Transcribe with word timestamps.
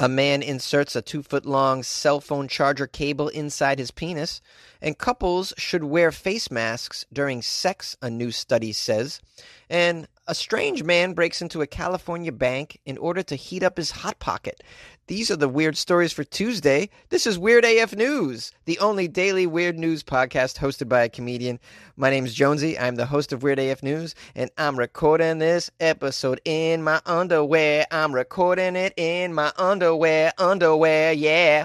A 0.00 0.08
man 0.08 0.42
inserts 0.42 0.94
a 0.94 1.02
two 1.02 1.24
foot 1.24 1.44
long 1.44 1.82
cell 1.82 2.20
phone 2.20 2.46
charger 2.46 2.86
cable 2.86 3.28
inside 3.28 3.80
his 3.80 3.90
penis, 3.90 4.40
and 4.80 4.96
couples 4.96 5.52
should 5.58 5.82
wear 5.82 6.12
face 6.12 6.52
masks 6.52 7.04
during 7.12 7.42
sex, 7.42 7.96
a 8.00 8.08
new 8.08 8.30
study 8.30 8.72
says. 8.72 9.20
And 9.68 10.06
a 10.28 10.34
strange 10.34 10.84
man 10.84 11.14
breaks 11.14 11.40
into 11.40 11.62
a 11.62 11.66
California 11.66 12.30
bank 12.30 12.78
in 12.84 12.98
order 12.98 13.22
to 13.22 13.34
heat 13.34 13.62
up 13.62 13.78
his 13.78 13.90
Hot 13.90 14.18
Pocket. 14.18 14.62
These 15.06 15.30
are 15.30 15.36
the 15.36 15.48
weird 15.48 15.74
stories 15.78 16.12
for 16.12 16.22
Tuesday. 16.22 16.90
This 17.08 17.26
is 17.26 17.38
Weird 17.38 17.64
AF 17.64 17.96
News, 17.96 18.52
the 18.66 18.78
only 18.78 19.08
daily 19.08 19.46
weird 19.46 19.78
news 19.78 20.02
podcast 20.02 20.58
hosted 20.58 20.86
by 20.86 21.02
a 21.02 21.08
comedian. 21.08 21.58
My 21.96 22.10
name's 22.10 22.34
Jonesy. 22.34 22.78
I'm 22.78 22.96
the 22.96 23.06
host 23.06 23.32
of 23.32 23.42
Weird 23.42 23.58
AF 23.58 23.82
News, 23.82 24.14
and 24.34 24.50
I'm 24.58 24.78
recording 24.78 25.38
this 25.38 25.70
episode 25.80 26.42
in 26.44 26.82
my 26.82 27.00
underwear. 27.06 27.86
I'm 27.90 28.14
recording 28.14 28.76
it 28.76 28.92
in 28.98 29.32
my 29.32 29.50
underwear, 29.56 30.32
underwear, 30.36 31.14
yeah. 31.14 31.64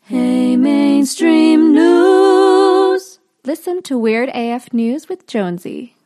Hey, 0.00 0.56
news. 1.04 1.13
Listen 3.64 3.82
to 3.84 3.96
Weird 3.96 4.28
AF 4.34 4.74
News 4.74 5.08
with 5.08 5.26
Jonesy. 5.26 5.96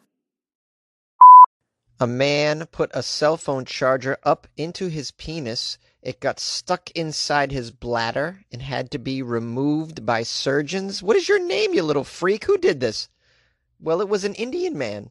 A 1.98 2.06
man 2.06 2.66
put 2.66 2.88
a 2.94 3.02
cell 3.02 3.36
phone 3.36 3.64
charger 3.64 4.16
up 4.22 4.46
into 4.56 4.86
his 4.86 5.10
penis. 5.10 5.76
It 6.00 6.20
got 6.20 6.38
stuck 6.38 6.88
inside 6.92 7.50
his 7.50 7.72
bladder 7.72 8.44
and 8.52 8.62
had 8.62 8.92
to 8.92 8.98
be 9.00 9.22
removed 9.22 10.06
by 10.06 10.22
surgeons. 10.22 11.02
What 11.02 11.16
is 11.16 11.28
your 11.28 11.44
name, 11.44 11.74
you 11.74 11.82
little 11.82 12.04
freak? 12.04 12.44
Who 12.44 12.58
did 12.58 12.78
this? 12.78 13.08
Well, 13.80 14.00
it 14.00 14.08
was 14.08 14.22
an 14.22 14.34
Indian 14.34 14.78
man. 14.78 15.10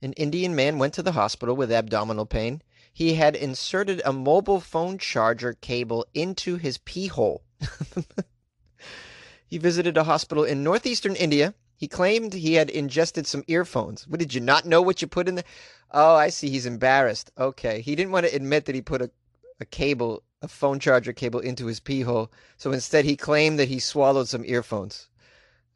An 0.00 0.14
Indian 0.14 0.54
man 0.54 0.78
went 0.78 0.94
to 0.94 1.02
the 1.02 1.12
hospital 1.12 1.54
with 1.54 1.70
abdominal 1.70 2.24
pain. 2.24 2.62
He 2.90 3.16
had 3.16 3.36
inserted 3.36 4.00
a 4.02 4.14
mobile 4.14 4.60
phone 4.60 4.96
charger 4.96 5.52
cable 5.52 6.06
into 6.14 6.56
his 6.56 6.78
pee 6.78 7.08
hole. 7.08 7.42
he 9.46 9.58
visited 9.58 9.98
a 9.98 10.04
hospital 10.04 10.44
in 10.44 10.64
northeastern 10.64 11.16
India. 11.16 11.52
He 11.82 11.88
claimed 11.88 12.32
he 12.32 12.54
had 12.54 12.70
ingested 12.70 13.26
some 13.26 13.42
earphones. 13.48 14.06
What 14.06 14.20
did 14.20 14.32
you 14.34 14.40
not 14.40 14.64
know 14.64 14.80
what 14.80 15.02
you 15.02 15.08
put 15.08 15.26
in 15.26 15.34
there? 15.34 15.44
Oh, 15.90 16.14
I 16.14 16.28
see. 16.28 16.48
He's 16.48 16.64
embarrassed. 16.64 17.32
Okay. 17.36 17.80
He 17.80 17.96
didn't 17.96 18.12
want 18.12 18.24
to 18.24 18.32
admit 18.32 18.66
that 18.66 18.76
he 18.76 18.80
put 18.80 19.02
a, 19.02 19.10
a 19.58 19.64
cable, 19.64 20.22
a 20.42 20.46
phone 20.46 20.78
charger 20.78 21.12
cable 21.12 21.40
into 21.40 21.66
his 21.66 21.80
pee 21.80 22.02
hole. 22.02 22.30
So 22.56 22.70
instead, 22.70 23.04
he 23.04 23.16
claimed 23.16 23.58
that 23.58 23.66
he 23.66 23.80
swallowed 23.80 24.28
some 24.28 24.44
earphones. 24.44 25.08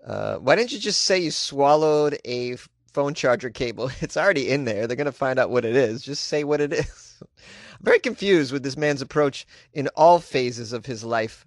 Uh, 0.06 0.36
why 0.36 0.54
didn't 0.54 0.70
you 0.70 0.78
just 0.78 1.00
say 1.00 1.18
you 1.18 1.32
swallowed 1.32 2.16
a 2.24 2.54
phone 2.92 3.14
charger 3.14 3.50
cable? 3.50 3.90
It's 4.00 4.16
already 4.16 4.48
in 4.48 4.64
there. 4.64 4.86
They're 4.86 4.96
going 4.96 5.06
to 5.06 5.10
find 5.12 5.40
out 5.40 5.50
what 5.50 5.64
it 5.64 5.74
is. 5.74 6.02
Just 6.02 6.28
say 6.28 6.44
what 6.44 6.60
it 6.60 6.72
is. 6.72 7.20
I'm 7.20 7.82
very 7.82 7.98
confused 7.98 8.52
with 8.52 8.62
this 8.62 8.76
man's 8.76 9.02
approach 9.02 9.44
in 9.72 9.88
all 9.96 10.20
phases 10.20 10.72
of 10.72 10.86
his 10.86 11.02
life. 11.02 11.44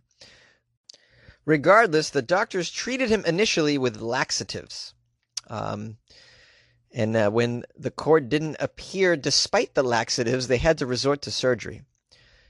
Regardless, 1.49 2.11
the 2.11 2.21
doctors 2.21 2.69
treated 2.69 3.09
him 3.09 3.25
initially 3.25 3.75
with 3.75 4.01
laxatives. 4.01 4.93
Um, 5.47 5.97
and 6.91 7.15
uh, 7.15 7.31
when 7.31 7.63
the 7.75 7.89
cord 7.89 8.29
didn't 8.29 8.57
appear 8.59 9.17
despite 9.17 9.73
the 9.73 9.81
laxatives, 9.81 10.47
they 10.47 10.57
had 10.57 10.77
to 10.77 10.85
resort 10.85 11.23
to 11.23 11.31
surgery. 11.31 11.81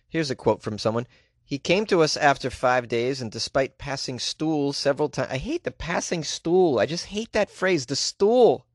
Here's 0.09 0.29
a 0.29 0.35
quote 0.35 0.61
from 0.61 0.77
someone. 0.77 1.07
He 1.45 1.57
came 1.59 1.85
to 1.85 2.01
us 2.01 2.17
after 2.17 2.49
five 2.49 2.89
days, 2.89 3.21
and 3.21 3.31
despite 3.31 3.77
passing 3.77 4.19
stool 4.19 4.73
several 4.73 5.07
times, 5.07 5.31
I 5.31 5.37
hate 5.37 5.63
the 5.63 5.71
passing 5.71 6.25
stool. 6.25 6.77
I 6.77 6.85
just 6.85 7.05
hate 7.05 7.31
that 7.31 7.49
phrase, 7.49 7.85
the 7.85 7.95
stool. 7.95 8.65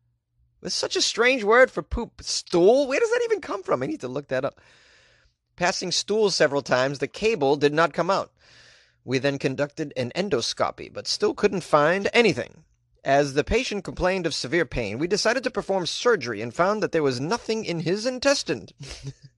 It's 0.63 0.75
such 0.75 0.97
a 0.97 1.03
strange 1.03 1.45
word 1.45 1.71
for 1.71 1.83
poop. 1.83 2.23
Stool? 2.23 2.89
Where 2.89 2.99
does 2.99 3.11
that 3.11 3.25
even 3.25 3.43
come 3.43 3.63
from? 3.63 3.83
I 3.83 3.87
need 3.87 4.01
to 4.01 4.09
look 4.09 4.29
that 4.29 4.47
up. 4.47 4.59
Passing 5.57 5.93
stool 5.93 6.31
several 6.31 6.63
times, 6.63 6.99
the 6.99 7.09
cable 7.09 7.57
did 7.57 7.75
not 7.75 7.93
come 7.93 8.09
out. 8.09 8.31
We 9.05 9.19
then 9.19 9.39
conducted 9.39 9.93
an 9.97 10.13
endoscopy, 10.15 10.93
but 10.93 11.07
still 11.07 11.35
couldn't 11.35 11.63
find 11.63 12.09
anything. 12.13 12.65
As 13.05 13.35
the 13.35 13.45
patient 13.45 13.85
complained 13.85 14.25
of 14.25 14.35
severe 14.35 14.65
pain, 14.65 14.99
we 14.99 15.07
decided 15.07 15.45
to 15.45 15.51
perform 15.51 15.85
surgery 15.85 16.41
and 16.41 16.55
found 16.55 16.83
that 16.83 16.93
there 16.93 17.03
was 17.03 17.21
nothing 17.21 17.67
in 17.67 17.81
his 17.81 18.07
intestine. 18.07 18.69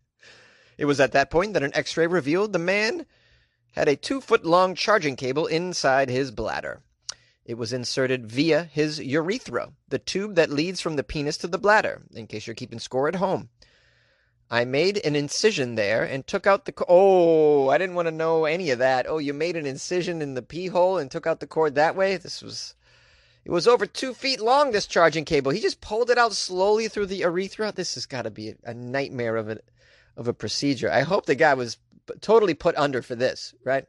it 0.79 0.85
was 0.85 1.01
at 1.01 1.11
that 1.13 1.31
point 1.31 1.55
that 1.55 1.65
an 1.65 1.75
x 1.75 1.97
ray 1.97 2.07
revealed 2.07 2.53
the 2.53 2.61
man 2.61 3.07
had 3.73 3.89
a 3.89 3.97
two 3.97 4.21
foot 4.21 4.45
long 4.45 4.77
charging 4.77 5.17
cable 5.17 5.47
inside 5.47 6.09
his 6.09 6.31
bladder. 6.31 6.83
It 7.45 7.59
was 7.59 7.73
inserted 7.73 8.27
via 8.27 8.65
his 8.65 9.01
urethra, 9.01 9.73
the 9.89 9.99
tube 9.99 10.37
that 10.37 10.51
leads 10.51 10.81
from 10.81 10.97
the 10.97 11.05
penis 11.05 11.37
to 11.39 11.49
the 11.49 11.59
bladder, 11.59 12.03
in 12.15 12.27
case 12.27 12.47
you're 12.47 12.55
keeping 12.55 12.79
score 12.79 13.09
at 13.09 13.17
home. 13.17 13.51
I 14.51 14.65
made 14.65 14.99
an 15.05 15.17
incision 15.17 15.75
there 15.75 16.05
and 16.05 16.27
took 16.27 16.47
out 16.47 16.65
the. 16.65 16.73
Co- 16.73 16.87
oh, 16.89 17.69
I 17.69 17.79
didn't 17.79 17.97
want 17.97 18.07
to 18.07 18.13
know 18.13 18.45
any 18.45 18.71
of 18.71 18.79
that. 18.79 19.07
Oh, 19.09 19.19
you 19.19 19.35
made 19.35 19.57
an 19.57 19.67
incision 19.67 20.23
in 20.23 20.35
the 20.35 20.43
pee 20.43 20.69
hole 20.69 20.99
and 20.99 21.11
took 21.11 21.27
out 21.27 21.41
the 21.41 21.47
cord 21.47 21.75
that 21.75 21.97
way? 21.97 22.17
This 22.17 22.43
was. 22.43 22.75
It 23.45 23.53
was 23.53 23.69
over 23.69 23.87
two 23.87 24.13
feet 24.13 24.41
long, 24.41 24.73
this 24.73 24.87
charging 24.87 25.25
cable. 25.25 25.53
He 25.53 25.61
just 25.61 25.81
pulled 25.81 26.11
it 26.11 26.19
out 26.19 26.33
slowly 26.33 26.89
through 26.89 27.07
the 27.07 27.19
urethra. 27.19 27.73
This 27.73 27.95
has 27.95 28.05
got 28.05 28.23
to 28.23 28.31
be 28.31 28.55
a 28.65 28.75
nightmare 28.75 29.37
of 29.37 29.49
a, 29.49 29.61
of 30.17 30.27
a 30.27 30.35
procedure. 30.35 30.91
I 30.91 31.03
hope 31.03 31.27
the 31.27 31.37
guy 31.37 31.55
was 31.55 31.79
totally 32.21 32.55
put 32.55 32.77
under 32.77 33.03
for 33.03 33.15
this, 33.15 33.55
right? 33.65 33.87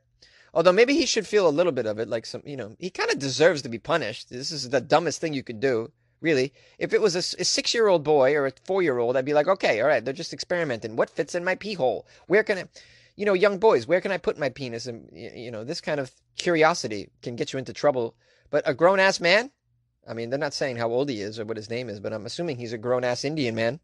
Although 0.54 0.74
maybe 0.74 0.94
he 0.94 1.08
should 1.08 1.26
feel 1.26 1.48
a 1.48 1.50
little 1.50 1.72
bit 1.72 1.88
of 1.88 1.98
it, 2.00 2.08
like 2.08 2.26
some, 2.26 2.44
you 2.46 2.56
know, 2.56 2.76
he 2.80 2.90
kind 2.90 3.12
of 3.12 3.20
deserves 3.20 3.64
to 3.64 3.70
be 3.70 3.80
punished. 3.80 4.30
This 4.30 4.52
is 4.52 4.70
the 4.70 4.82
dumbest 4.82 5.22
thing 5.22 5.34
you 5.34 5.44
could 5.44 5.60
do, 5.60 5.92
really. 6.22 6.54
If 6.80 6.94
it 6.94 7.02
was 7.02 7.16
a, 7.16 7.20
a 7.20 7.46
six 7.46 7.74
year 7.74 7.88
old 7.88 8.04
boy 8.04 8.36
or 8.36 8.48
a 8.48 8.52
four 8.66 8.82
year 8.82 8.98
old, 8.98 9.18
I'd 9.18 9.26
be 9.26 9.34
like, 9.34 9.48
okay, 9.48 9.82
all 9.82 9.88
right, 9.88 10.04
they're 10.04 10.14
just 10.14 10.34
experimenting. 10.34 10.96
What 10.96 11.10
fits 11.10 11.36
in 11.36 11.44
my 11.44 11.56
pee 11.56 11.74
hole? 11.74 12.08
Where 12.28 12.44
can 12.44 12.58
I, 12.58 12.64
you 13.16 13.26
know, 13.26 13.34
young 13.34 13.58
boys, 13.58 13.88
where 13.88 14.02
can 14.02 14.12
I 14.12 14.18
put 14.18 14.38
my 14.38 14.50
penis? 14.50 14.86
And, 14.86 15.10
you 15.14 15.52
know, 15.52 15.64
this 15.64 15.82
kind 15.82 16.00
of 16.00 16.12
curiosity 16.38 17.10
can 17.22 17.36
get 17.36 17.52
you 17.52 17.60
into 17.60 17.74
trouble 17.74 18.16
but 18.50 18.68
a 18.68 18.74
grown 18.74 19.00
ass 19.00 19.20
man? 19.20 19.52
I 20.08 20.14
mean, 20.14 20.30
they're 20.30 20.40
not 20.40 20.54
saying 20.54 20.78
how 20.78 20.90
old 20.90 21.10
he 21.10 21.22
is 21.22 21.40
or 21.40 21.46
what 21.46 21.58
his 21.58 21.70
name 21.70 21.90
is, 21.90 22.00
but 22.00 22.14
I'm 22.14 22.26
assuming 22.26 22.58
he's 22.58 22.74
a 22.74 22.78
grown 22.78 23.04
ass 23.04 23.26
Indian 23.26 23.56
man. 23.56 23.80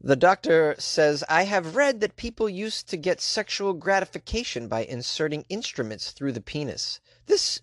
The 0.00 0.14
doctor 0.14 0.76
says, 0.78 1.24
I 1.28 1.44
have 1.44 1.74
read 1.74 2.00
that 2.00 2.16
people 2.16 2.48
used 2.48 2.88
to 2.90 2.96
get 2.96 3.20
sexual 3.20 3.72
gratification 3.72 4.68
by 4.68 4.84
inserting 4.84 5.46
instruments 5.48 6.12
through 6.12 6.32
the 6.32 6.40
penis. 6.42 7.00
This 7.26 7.62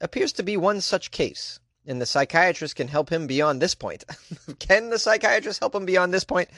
appears 0.00 0.32
to 0.32 0.42
be 0.42 0.56
one 0.56 0.80
such 0.80 1.10
case, 1.10 1.60
and 1.90 2.00
the 2.00 2.06
psychiatrist 2.06 2.76
can 2.76 2.86
help 2.86 3.10
him 3.10 3.26
beyond 3.26 3.60
this 3.60 3.74
point. 3.74 4.04
can 4.60 4.90
the 4.90 4.98
psychiatrist 4.98 5.58
help 5.58 5.74
him 5.74 5.84
beyond 5.84 6.14
this 6.14 6.24
point? 6.24 6.48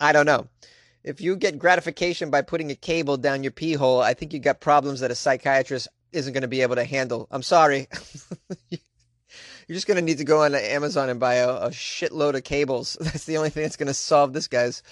I 0.00 0.12
don't 0.12 0.26
know. 0.26 0.48
If 1.04 1.20
you 1.20 1.36
get 1.36 1.58
gratification 1.58 2.30
by 2.30 2.42
putting 2.42 2.70
a 2.70 2.74
cable 2.74 3.18
down 3.18 3.42
your 3.42 3.52
pee 3.52 3.74
hole, 3.74 4.00
I 4.00 4.14
think 4.14 4.32
you 4.32 4.38
got 4.38 4.60
problems 4.60 5.00
that 5.00 5.10
a 5.10 5.14
psychiatrist 5.14 5.88
isn't 6.10 6.32
going 6.32 6.42
to 6.42 6.48
be 6.48 6.62
able 6.62 6.76
to 6.76 6.84
handle. 6.84 7.28
I'm 7.30 7.42
sorry. 7.42 7.86
You're 8.70 9.74
just 9.74 9.86
going 9.86 9.96
to 9.96 10.02
need 10.02 10.18
to 10.18 10.24
go 10.24 10.42
on 10.42 10.54
Amazon 10.54 11.10
and 11.10 11.20
buy 11.20 11.34
a, 11.34 11.50
a 11.50 11.68
shitload 11.68 12.34
of 12.34 12.44
cables. 12.44 12.96
That's 13.00 13.26
the 13.26 13.36
only 13.36 13.50
thing 13.50 13.64
that's 13.64 13.76
going 13.76 13.88
to 13.88 13.94
solve 13.94 14.32
this 14.32 14.48
guy's 14.48 14.82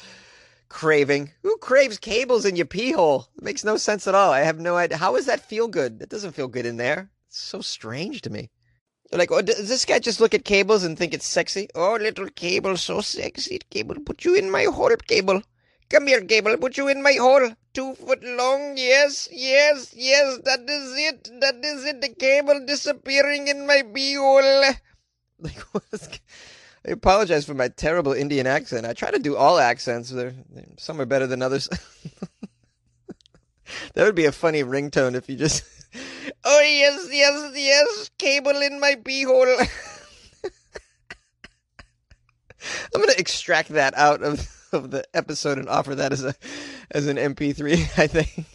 craving. 0.69 1.33
Who 1.43 1.57
craves 1.57 1.97
cables 1.97 2.45
in 2.45 2.57
your 2.57 2.67
pee 2.67 2.93
hole? 2.93 3.29
It 3.39 3.45
makes 3.45 3.65
no 3.65 3.79
sense 3.79 4.07
at 4.07 4.15
all. 4.15 4.31
I 4.31 4.41
have 4.41 4.61
no 4.61 4.77
idea. 4.77 4.99
How 4.99 5.17
does 5.17 5.27
that 5.27 5.41
feel 5.41 5.69
good? 5.69 6.03
It 6.03 6.11
doesn't 6.11 6.35
feel 6.35 6.49
good 6.49 6.67
in 6.67 6.77
there. 6.77 7.11
It's 7.29 7.39
so 7.39 7.63
strange 7.63 8.21
to 8.23 8.31
me. 8.31 8.51
Like, 9.13 9.31
oh, 9.31 9.43
does 9.43 9.69
this 9.69 9.85
guy 9.85 9.99
just 9.99 10.21
look 10.21 10.35
at 10.35 10.45
cables 10.45 10.85
and 10.85 10.99
think 10.99 11.15
it's 11.15 11.27
sexy? 11.27 11.69
Oh, 11.75 11.95
little 11.95 12.29
cable, 12.29 12.77
so 12.77 13.01
sexy. 13.01 13.61
Cable, 13.71 13.97
put 14.05 14.25
you 14.25 14.35
in 14.35 14.51
my 14.51 14.65
hole, 14.65 14.97
cable. 15.07 15.43
Come 15.89 16.09
here, 16.09 16.21
Cable, 16.21 16.57
put 16.57 16.77
you 16.77 16.89
in 16.89 17.01
my 17.01 17.13
hole. 17.13 17.53
Two 17.73 17.95
foot 17.95 18.23
long, 18.25 18.75
yes, 18.77 19.29
yes, 19.31 19.95
yes, 19.95 20.39
that 20.45 20.69
is 20.69 20.95
it, 20.97 21.31
that 21.41 21.65
is 21.65 21.85
it, 21.85 22.01
the 22.01 22.09
cable 22.09 22.65
disappearing 22.67 23.47
in 23.49 23.67
my 23.67 23.83
beehole. 23.83 24.75
Like, 25.39 25.63
I 26.87 26.93
apologize 26.93 27.45
for 27.45 27.53
my 27.53 27.69
terrible 27.69 28.15
Indian 28.15 28.47
accent. 28.47 28.87
I 28.87 28.95
try 28.95 29.11
to 29.11 29.19
do 29.19 29.37
all 29.37 29.59
accents. 29.59 30.09
They're, 30.09 30.33
some 30.79 30.99
are 30.99 31.05
better 31.05 31.27
than 31.27 31.43
others. 31.43 31.69
that 33.95 34.05
would 34.05 34.15
be 34.15 34.25
a 34.25 34.33
funny 34.33 34.63
ringtone 34.63 35.15
if 35.15 35.29
you 35.29 35.37
just... 35.37 35.63
oh, 36.67 36.71
yes, 36.71 37.09
yes, 37.13 37.53
yes, 37.55 38.11
cable 38.19 38.61
in 38.63 38.81
my 38.81 38.95
beehole. 38.95 39.69
I'm 42.95 43.03
to 43.03 43.19
extract 43.19 43.71
that 43.71 43.97
out 43.97 44.23
of 44.23 44.49
of 44.73 44.91
the 44.91 45.05
episode 45.15 45.59
and 45.59 45.69
offer 45.69 45.95
that 45.95 46.13
as 46.13 46.25
a 46.25 46.35
as 46.91 47.07
an 47.07 47.17
MP3. 47.17 47.99
I 47.99 48.07
think. 48.07 48.47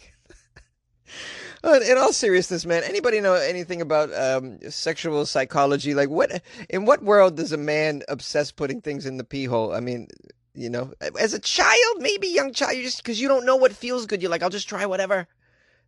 in 1.64 1.96
all 1.96 2.12
seriousness, 2.12 2.66
man, 2.66 2.82
anybody 2.84 3.20
know 3.20 3.34
anything 3.34 3.80
about 3.80 4.12
um, 4.14 4.58
sexual 4.70 5.24
psychology? 5.24 5.94
Like, 5.94 6.10
what 6.10 6.42
in 6.68 6.84
what 6.84 7.02
world 7.02 7.36
does 7.36 7.52
a 7.52 7.56
man 7.56 8.02
obsess 8.08 8.52
putting 8.52 8.80
things 8.80 9.06
in 9.06 9.16
the 9.16 9.24
pee 9.24 9.46
hole? 9.46 9.72
I 9.72 9.80
mean, 9.80 10.08
you 10.54 10.68
know, 10.68 10.92
as 11.18 11.32
a 11.32 11.38
child, 11.38 11.96
maybe 11.98 12.28
young 12.28 12.52
child, 12.52 12.76
you 12.76 12.82
just 12.82 12.98
because 12.98 13.20
you 13.20 13.28
don't 13.28 13.46
know 13.46 13.56
what 13.56 13.72
feels 13.72 14.06
good, 14.06 14.20
you're 14.20 14.30
like, 14.30 14.42
I'll 14.42 14.50
just 14.50 14.68
try 14.68 14.84
whatever. 14.86 15.26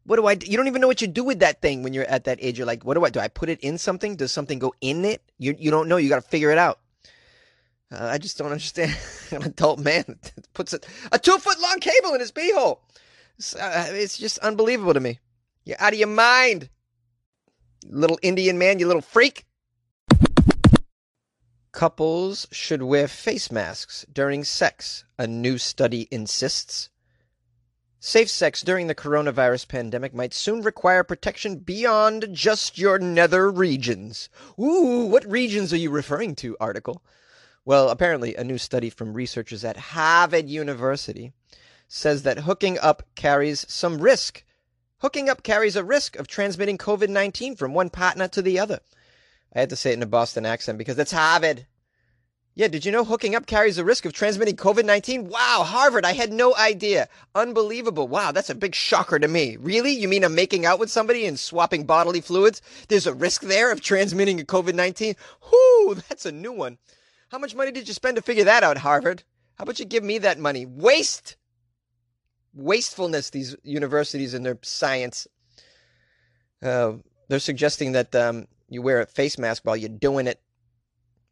What 0.06 0.16
do 0.16 0.26
I? 0.26 0.34
Do? 0.34 0.46
You 0.46 0.56
don't 0.56 0.66
even 0.66 0.80
know 0.80 0.86
what 0.86 1.00
you 1.00 1.08
do 1.08 1.24
with 1.24 1.38
that 1.38 1.62
thing 1.62 1.82
when 1.82 1.94
you're 1.94 2.04
at 2.04 2.24
that 2.24 2.38
age. 2.40 2.58
You're 2.58 2.66
like, 2.66 2.84
what 2.84 2.94
do 2.94 3.04
I 3.04 3.10
do? 3.10 3.20
I 3.20 3.28
put 3.28 3.48
it 3.48 3.60
in 3.60 3.78
something? 3.78 4.16
Does 4.16 4.32
something 4.32 4.58
go 4.58 4.74
in 4.80 5.04
it? 5.04 5.22
You 5.38 5.56
you 5.58 5.70
don't 5.70 5.88
know. 5.88 5.96
You 5.96 6.08
got 6.08 6.22
to 6.22 6.28
figure 6.28 6.50
it 6.50 6.58
out. 6.58 6.78
Uh, 7.90 8.06
I 8.06 8.18
just 8.18 8.36
don't 8.38 8.50
understand. 8.50 8.96
An 9.30 9.42
adult 9.42 9.78
man 9.78 10.04
puts 10.54 10.72
a, 10.72 10.80
a 11.12 11.18
two 11.18 11.38
foot 11.38 11.60
long 11.60 11.80
cable 11.80 12.14
in 12.14 12.20
his 12.20 12.32
beehole. 12.32 12.78
It's, 13.38 13.54
uh, 13.54 13.88
it's 13.90 14.18
just 14.18 14.38
unbelievable 14.38 14.94
to 14.94 15.00
me. 15.00 15.20
You're 15.64 15.80
out 15.80 15.92
of 15.92 15.98
your 15.98 16.08
mind, 16.08 16.68
little 17.86 18.18
Indian 18.22 18.58
man, 18.58 18.78
you 18.78 18.86
little 18.86 19.02
freak. 19.02 19.46
Couples 21.72 22.46
should 22.52 22.82
wear 22.82 23.08
face 23.08 23.50
masks 23.50 24.06
during 24.12 24.44
sex, 24.44 25.04
a 25.18 25.26
new 25.26 25.58
study 25.58 26.06
insists. 26.10 26.90
Safe 28.06 28.28
sex 28.28 28.60
during 28.60 28.86
the 28.86 28.94
coronavirus 28.94 29.66
pandemic 29.66 30.12
might 30.12 30.34
soon 30.34 30.60
require 30.60 31.02
protection 31.02 31.56
beyond 31.56 32.28
just 32.34 32.76
your 32.76 32.98
nether 32.98 33.50
regions. 33.50 34.28
Ooh, 34.60 35.06
what 35.06 35.24
regions 35.24 35.72
are 35.72 35.78
you 35.78 35.88
referring 35.88 36.34
to, 36.34 36.54
article? 36.60 37.02
Well, 37.64 37.88
apparently, 37.88 38.34
a 38.34 38.44
new 38.44 38.58
study 38.58 38.90
from 38.90 39.14
researchers 39.14 39.64
at 39.64 39.78
Harvard 39.78 40.50
University 40.50 41.32
says 41.88 42.24
that 42.24 42.40
hooking 42.40 42.78
up 42.78 43.04
carries 43.14 43.64
some 43.72 43.96
risk. 43.96 44.44
Hooking 44.98 45.30
up 45.30 45.42
carries 45.42 45.74
a 45.74 45.82
risk 45.82 46.14
of 46.16 46.28
transmitting 46.28 46.76
COVID 46.76 47.08
19 47.08 47.56
from 47.56 47.72
one 47.72 47.88
partner 47.88 48.28
to 48.28 48.42
the 48.42 48.58
other. 48.58 48.80
I 49.54 49.60
had 49.60 49.70
to 49.70 49.76
say 49.76 49.92
it 49.92 49.94
in 49.94 50.02
a 50.02 50.06
Boston 50.06 50.44
accent 50.44 50.76
because 50.76 50.98
it's 50.98 51.12
Harvard. 51.12 51.66
Yeah, 52.56 52.68
did 52.68 52.84
you 52.84 52.92
know 52.92 53.04
hooking 53.04 53.34
up 53.34 53.46
carries 53.46 53.76
the 53.76 53.84
risk 53.84 54.04
of 54.04 54.12
transmitting 54.12 54.54
COVID 54.54 54.84
19? 54.84 55.28
Wow, 55.28 55.64
Harvard, 55.66 56.04
I 56.04 56.12
had 56.12 56.32
no 56.32 56.54
idea. 56.54 57.08
Unbelievable. 57.34 58.06
Wow, 58.06 58.30
that's 58.30 58.50
a 58.50 58.54
big 58.54 58.76
shocker 58.76 59.18
to 59.18 59.26
me. 59.26 59.56
Really? 59.56 59.90
You 59.90 60.06
mean 60.06 60.22
I'm 60.22 60.36
making 60.36 60.64
out 60.64 60.78
with 60.78 60.88
somebody 60.88 61.26
and 61.26 61.38
swapping 61.38 61.84
bodily 61.84 62.20
fluids? 62.20 62.62
There's 62.86 63.08
a 63.08 63.14
risk 63.14 63.42
there 63.42 63.72
of 63.72 63.80
transmitting 63.80 64.38
COVID 64.38 64.74
19? 64.74 65.16
Whoo, 65.50 65.94
that's 66.08 66.26
a 66.26 66.32
new 66.32 66.52
one. 66.52 66.78
How 67.30 67.38
much 67.38 67.56
money 67.56 67.72
did 67.72 67.88
you 67.88 67.94
spend 67.94 68.14
to 68.16 68.22
figure 68.22 68.44
that 68.44 68.62
out, 68.62 68.78
Harvard? 68.78 69.24
How 69.56 69.64
about 69.64 69.80
you 69.80 69.84
give 69.84 70.04
me 70.04 70.18
that 70.18 70.38
money? 70.38 70.64
Waste! 70.64 71.34
Wastefulness, 72.54 73.30
these 73.30 73.56
universities 73.64 74.32
and 74.32 74.46
their 74.46 74.58
science. 74.62 75.26
Uh, 76.62 76.92
they're 77.28 77.40
suggesting 77.40 77.92
that 77.92 78.14
um, 78.14 78.46
you 78.68 78.80
wear 78.80 79.00
a 79.00 79.06
face 79.06 79.38
mask 79.38 79.64
while 79.64 79.76
you're 79.76 79.88
doing 79.88 80.28
it. 80.28 80.40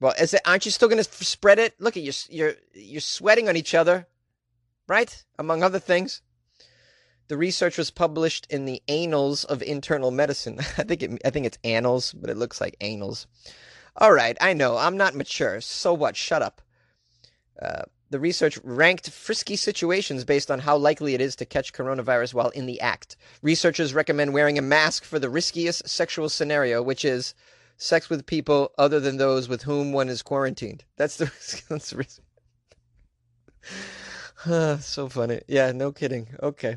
Well, 0.02 0.14
is 0.18 0.34
it? 0.34 0.40
Aren't 0.44 0.64
you 0.64 0.72
still 0.72 0.88
going 0.88 1.02
to 1.02 1.24
spread 1.24 1.60
it? 1.60 1.80
Look 1.80 1.96
at 1.96 2.02
you. 2.02 2.12
You're 2.28 2.54
you're 2.74 3.00
sweating 3.00 3.48
on 3.48 3.56
each 3.56 3.72
other, 3.72 4.08
right? 4.88 5.24
Among 5.38 5.62
other 5.62 5.78
things. 5.78 6.22
The 7.28 7.36
research 7.36 7.78
was 7.78 7.92
published 7.92 8.48
in 8.50 8.64
the 8.64 8.82
Annals 8.88 9.44
of 9.44 9.62
Internal 9.62 10.10
Medicine. 10.10 10.58
I 10.76 10.82
think 10.82 11.04
it, 11.04 11.22
I 11.24 11.30
think 11.30 11.46
it's 11.46 11.58
Annals, 11.62 12.12
but 12.14 12.30
it 12.30 12.36
looks 12.36 12.60
like 12.60 12.76
Annals. 12.80 13.28
All 13.96 14.12
right, 14.12 14.36
I 14.40 14.54
know 14.54 14.76
I'm 14.76 14.96
not 14.96 15.14
mature. 15.14 15.60
So 15.60 15.94
what? 15.94 16.16
Shut 16.16 16.42
up. 16.42 16.60
Uh, 17.60 17.82
the 18.10 18.18
research 18.18 18.58
ranked 18.64 19.08
frisky 19.08 19.54
situations 19.54 20.24
based 20.24 20.50
on 20.50 20.58
how 20.58 20.76
likely 20.76 21.14
it 21.14 21.20
is 21.20 21.36
to 21.36 21.44
catch 21.44 21.72
coronavirus 21.72 22.34
while 22.34 22.48
in 22.48 22.66
the 22.66 22.80
act. 22.80 23.16
Researchers 23.40 23.94
recommend 23.94 24.34
wearing 24.34 24.58
a 24.58 24.62
mask 24.62 25.04
for 25.04 25.20
the 25.20 25.30
riskiest 25.30 25.88
sexual 25.88 26.28
scenario, 26.28 26.82
which 26.82 27.04
is 27.04 27.34
sex 27.76 28.08
with 28.08 28.26
people 28.26 28.72
other 28.78 29.00
than 29.00 29.16
those 29.16 29.48
with 29.48 29.62
whom 29.62 29.92
one 29.92 30.08
is 30.08 30.22
quarantined. 30.22 30.84
That's 30.96 31.16
the 31.16 31.24
that's 31.68 31.90
the 31.90 31.96
risk. 31.96 32.20
so 34.84 35.08
funny. 35.08 35.40
Yeah, 35.48 35.72
no 35.72 35.92
kidding. 35.92 36.28
Okay. 36.42 36.76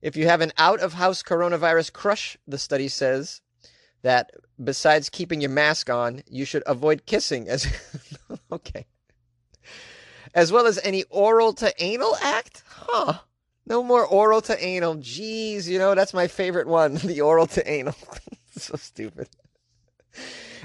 If 0.00 0.16
you 0.16 0.26
have 0.26 0.40
an 0.40 0.52
out 0.58 0.80
of 0.80 0.94
house 0.94 1.22
coronavirus 1.22 1.92
crush, 1.92 2.36
the 2.46 2.58
study 2.58 2.88
says 2.88 3.40
that 4.02 4.32
besides 4.62 5.08
keeping 5.08 5.40
your 5.40 5.50
mask 5.50 5.88
on, 5.88 6.22
you 6.28 6.44
should 6.44 6.64
avoid 6.66 7.06
kissing 7.06 7.48
as 7.48 7.66
okay 8.52 8.86
as 10.34 10.52
well 10.52 10.66
as 10.66 10.78
any 10.82 11.04
oral 11.04 11.52
to 11.54 11.72
anal 11.82 12.16
act? 12.22 12.62
Huh. 12.68 13.18
No 13.66 13.82
more 13.82 14.04
oral 14.04 14.40
to 14.42 14.64
anal. 14.64 14.96
Jeez, 14.96 15.66
you 15.66 15.78
know, 15.78 15.94
that's 15.94 16.14
my 16.14 16.26
favorite 16.26 16.66
one, 16.66 16.94
the 17.04 17.20
oral 17.20 17.46
to 17.48 17.70
anal. 17.70 17.94
so 18.56 18.76
stupid. 18.76 19.28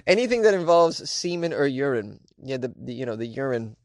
Anything 0.06 0.44
that 0.44 0.54
involves 0.54 1.10
semen 1.10 1.54
or 1.54 1.66
urine. 1.66 2.20
Yeah, 2.42 2.58
the, 2.58 2.74
the, 2.76 2.94
you 2.94 3.06
know, 3.06 3.16
the 3.16 3.26
urine. 3.26 3.76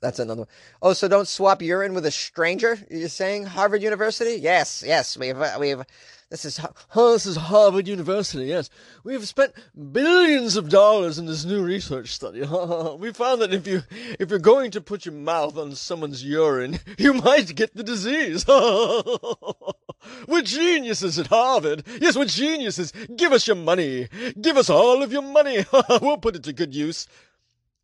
That's 0.00 0.18
another 0.18 0.42
one. 0.42 0.48
Oh, 0.80 0.92
so 0.92 1.08
don't 1.08 1.28
swap 1.28 1.62
urine 1.62 1.94
with 1.94 2.06
a 2.06 2.10
stranger? 2.10 2.78
You're 2.90 3.08
saying 3.08 3.46
Harvard 3.46 3.82
University? 3.82 4.40
Yes, 4.40 4.84
yes. 4.86 5.16
We've 5.16 5.36
we've 5.58 5.84
this 6.30 6.44
is 6.44 6.60
oh, 6.94 7.12
this 7.14 7.24
is 7.24 7.36
Harvard 7.36 7.88
University. 7.88 8.44
Yes, 8.44 8.68
we've 9.02 9.26
spent 9.26 9.54
billions 9.92 10.56
of 10.56 10.68
dollars 10.68 11.18
in 11.18 11.24
this 11.24 11.46
new 11.46 11.62
research 11.62 12.10
study. 12.10 12.40
we 12.98 13.12
found 13.12 13.40
that 13.40 13.54
if 13.54 13.66
you 13.66 13.82
if 14.20 14.28
you're 14.28 14.38
going 14.38 14.70
to 14.72 14.80
put 14.82 15.06
your 15.06 15.14
mouth 15.14 15.56
on 15.56 15.74
someone's 15.74 16.22
urine, 16.22 16.80
you 16.98 17.14
might 17.14 17.54
get 17.54 17.74
the 17.74 17.82
disease. 17.82 18.46
we're 20.28 20.42
geniuses 20.42 21.18
at 21.18 21.28
Harvard. 21.28 21.84
Yes, 21.98 22.14
we're 22.14 22.26
geniuses. 22.26 22.92
Give 23.16 23.32
us 23.32 23.46
your 23.46 23.56
money. 23.56 24.08
Give 24.38 24.58
us 24.58 24.68
all 24.68 25.02
of 25.02 25.10
your 25.10 25.22
money. 25.22 25.64
we'll 26.02 26.18
put 26.18 26.36
it 26.36 26.42
to 26.42 26.52
good 26.52 26.74
use. 26.74 27.08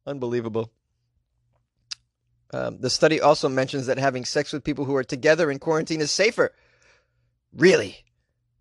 Unbelievable. 0.07 0.71
Um, 2.55 2.79
the 2.79 2.91
study 2.91 3.21
also 3.21 3.49
mentions 3.49 3.87
that 3.87 3.99
having 3.99 4.25
sex 4.25 4.53
with 4.53 4.63
people 4.63 4.85
who 4.85 4.95
are 4.95 5.03
together 5.03 5.51
in 5.51 5.59
quarantine 5.59 6.01
is 6.01 6.13
safer. 6.13 6.53
Really? 7.53 8.05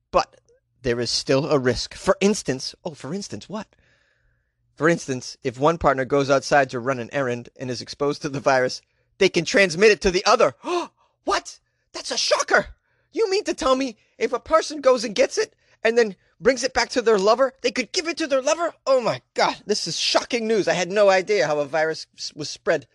But 0.09 0.41
there 0.81 0.99
is 0.99 1.11
still 1.11 1.45
a 1.45 1.59
risk. 1.59 1.93
For 1.93 2.17
instance, 2.19 2.73
oh, 2.83 2.95
for 2.95 3.13
instance, 3.13 3.47
what? 3.47 3.67
For 4.75 4.89
instance, 4.89 5.37
if 5.43 5.59
one 5.59 5.77
partner 5.77 6.05
goes 6.05 6.31
outside 6.31 6.71
to 6.71 6.79
run 6.79 6.97
an 6.97 7.11
errand 7.13 7.49
and 7.55 7.69
is 7.69 7.83
exposed 7.83 8.23
to 8.23 8.29
the 8.29 8.39
virus, 8.39 8.81
they 9.19 9.29
can 9.29 9.45
transmit 9.45 9.91
it 9.91 10.01
to 10.01 10.09
the 10.09 10.25
other. 10.25 10.55
what? 11.23 11.59
That's 11.91 12.09
a 12.09 12.17
shocker. 12.17 12.69
You 13.11 13.29
mean 13.29 13.43
to 13.43 13.53
tell 13.53 13.75
me 13.75 13.97
if 14.17 14.33
a 14.33 14.39
person 14.39 14.81
goes 14.81 15.03
and 15.03 15.13
gets 15.13 15.37
it 15.37 15.55
and 15.83 15.95
then 15.95 16.15
brings 16.39 16.63
it 16.63 16.73
back 16.73 16.89
to 16.89 17.01
their 17.03 17.19
lover, 17.19 17.53
they 17.61 17.69
could 17.69 17.91
give 17.91 18.07
it 18.07 18.17
to 18.17 18.25
their 18.25 18.41
lover? 18.41 18.73
Oh 18.87 19.01
my 19.01 19.21
God, 19.35 19.57
this 19.67 19.85
is 19.85 19.99
shocking 19.99 20.47
news. 20.47 20.67
I 20.67 20.73
had 20.73 20.91
no 20.91 21.11
idea 21.11 21.45
how 21.45 21.59
a 21.59 21.65
virus 21.65 22.07
was 22.33 22.49
spread. 22.49 22.87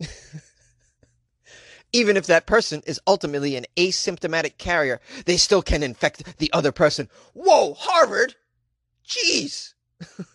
Even 1.92 2.16
if 2.16 2.26
that 2.26 2.46
person 2.46 2.82
is 2.86 3.00
ultimately 3.06 3.56
an 3.56 3.66
asymptomatic 3.76 4.58
carrier, 4.58 5.00
they 5.24 5.36
still 5.36 5.62
can 5.62 5.82
infect 5.82 6.38
the 6.38 6.52
other 6.52 6.72
person. 6.72 7.08
Whoa, 7.32 7.74
Harvard! 7.74 8.34
Jeez! 9.06 9.74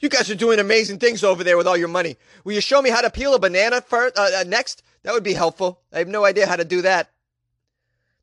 you 0.00 0.08
guys 0.08 0.30
are 0.30 0.34
doing 0.34 0.58
amazing 0.58 0.98
things 0.98 1.24
over 1.24 1.44
there 1.44 1.56
with 1.56 1.66
all 1.66 1.76
your 1.76 1.88
money. 1.88 2.16
Will 2.44 2.52
you 2.52 2.60
show 2.60 2.82
me 2.82 2.90
how 2.90 3.00
to 3.00 3.10
peel 3.10 3.34
a 3.34 3.38
banana 3.38 3.80
first, 3.80 4.18
uh, 4.18 4.28
uh, 4.40 4.44
next? 4.46 4.82
That 5.02 5.14
would 5.14 5.22
be 5.22 5.34
helpful. 5.34 5.80
I 5.92 5.98
have 5.98 6.08
no 6.08 6.24
idea 6.24 6.46
how 6.46 6.56
to 6.56 6.64
do 6.64 6.82
that. 6.82 7.10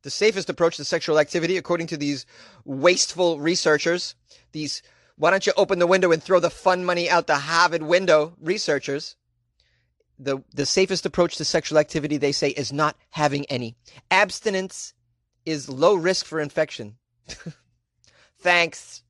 The 0.01 0.12
safest 0.12 0.50
approach 0.50 0.77
to 0.77 0.86
sexual 0.86 1.17
activity, 1.17 1.55
according 1.55 1.88
to 1.88 1.97
these 1.97 2.25
wasteful 2.65 3.39
researchers, 3.39 4.15
these 4.51 4.83
why 5.15 5.29
don't 5.29 5.45
you 5.45 5.53
open 5.55 5.79
the 5.79 5.88
window 5.88 6.12
and 6.12 6.21
throw 6.21 6.39
the 6.39 6.50
fun 6.50 6.83
money 6.83 7.09
out 7.09 7.27
the 7.27 7.38
Harvard 7.38 7.83
window 7.83 8.33
researchers, 8.41 9.15
the 10.23 10.43
the 10.53 10.65
safest 10.65 11.05
approach 11.05 11.37
to 11.37 11.45
sexual 11.45 11.77
activity 11.77 12.17
they 12.17 12.31
say 12.31 12.49
is 12.49 12.71
not 12.71 12.95
having 13.11 13.45
any. 13.45 13.75
Abstinence 14.11 14.93
is 15.45 15.69
low 15.69 15.95
risk 15.95 16.25
for 16.25 16.39
infection. 16.39 16.97
Thanks. 18.39 19.03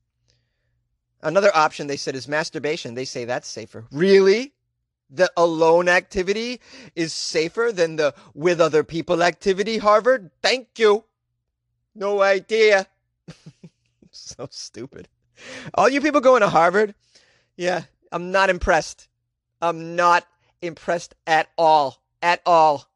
Another 1.22 1.50
option 1.54 1.86
they 1.86 1.96
said 1.96 2.14
is 2.14 2.28
masturbation. 2.28 2.94
They 2.94 3.04
say 3.04 3.24
that's 3.24 3.48
safer. 3.48 3.86
Really? 3.90 4.52
The 5.10 5.30
alone 5.36 5.88
activity 5.88 6.60
is 6.94 7.12
safer 7.12 7.70
than 7.72 7.96
the 7.96 8.14
with 8.34 8.60
other 8.60 8.84
people 8.84 9.22
activity, 9.22 9.78
Harvard? 9.78 10.30
Thank 10.42 10.78
you. 10.78 11.04
No 11.94 12.20
idea. 12.20 12.86
so 14.10 14.48
stupid. 14.50 15.08
All 15.74 15.88
you 15.88 16.00
people 16.00 16.20
going 16.20 16.40
to 16.40 16.48
Harvard? 16.48 16.94
Yeah, 17.56 17.82
I'm 18.12 18.30
not 18.30 18.50
impressed. 18.50 19.08
I'm 19.60 19.96
not 19.96 20.26
impressed 20.66 21.14
at 21.26 21.48
all. 21.56 22.02
At 22.22 22.40
all. 22.46 22.86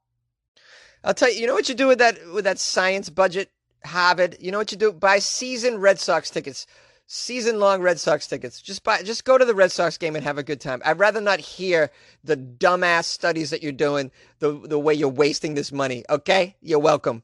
I'll 1.05 1.15
tell 1.15 1.33
you, 1.33 1.41
you 1.41 1.47
know 1.47 1.55
what 1.55 1.69
you 1.69 1.75
do 1.75 1.87
with 1.87 1.99
that 1.99 2.19
with 2.33 2.45
that 2.45 2.59
science 2.59 3.09
budget, 3.09 3.51
Harvard? 3.85 4.37
You 4.41 4.51
know 4.51 4.59
what 4.59 4.73
you 4.73 4.79
do? 4.79 4.93
Buy 4.93 5.19
season 5.19 5.79
Red 5.79 5.99
Sox 5.99 6.31
tickets. 6.31 6.67
Season 7.07 7.59
long 7.59 7.81
Red 7.81 7.99
Sox 7.99 8.27
tickets. 8.27 8.61
Just 8.61 8.85
buy 8.85 9.03
just 9.03 9.25
go 9.25 9.39
to 9.39 9.45
the 9.45 9.55
Red 9.55 9.73
Sox 9.73 9.97
game 9.97 10.15
and 10.17 10.25
have 10.25 10.39
a 10.39 10.43
good 10.43 10.61
time. 10.61 10.83
I'd 10.85 10.99
rather 10.99 11.21
not 11.21 11.41
hear 11.41 11.91
the 12.25 12.37
dumbass 12.37 13.05
studies 13.05 13.51
that 13.51 13.63
you're 13.63 13.73
doing, 13.73 14.11
the 14.41 14.61
the 14.65 14.79
way 14.79 14.93
you're 14.93 15.09
wasting 15.09 15.55
this 15.55 15.73
money, 15.73 16.05
okay? 16.11 16.57
You're 16.61 16.79
welcome. 16.79 17.23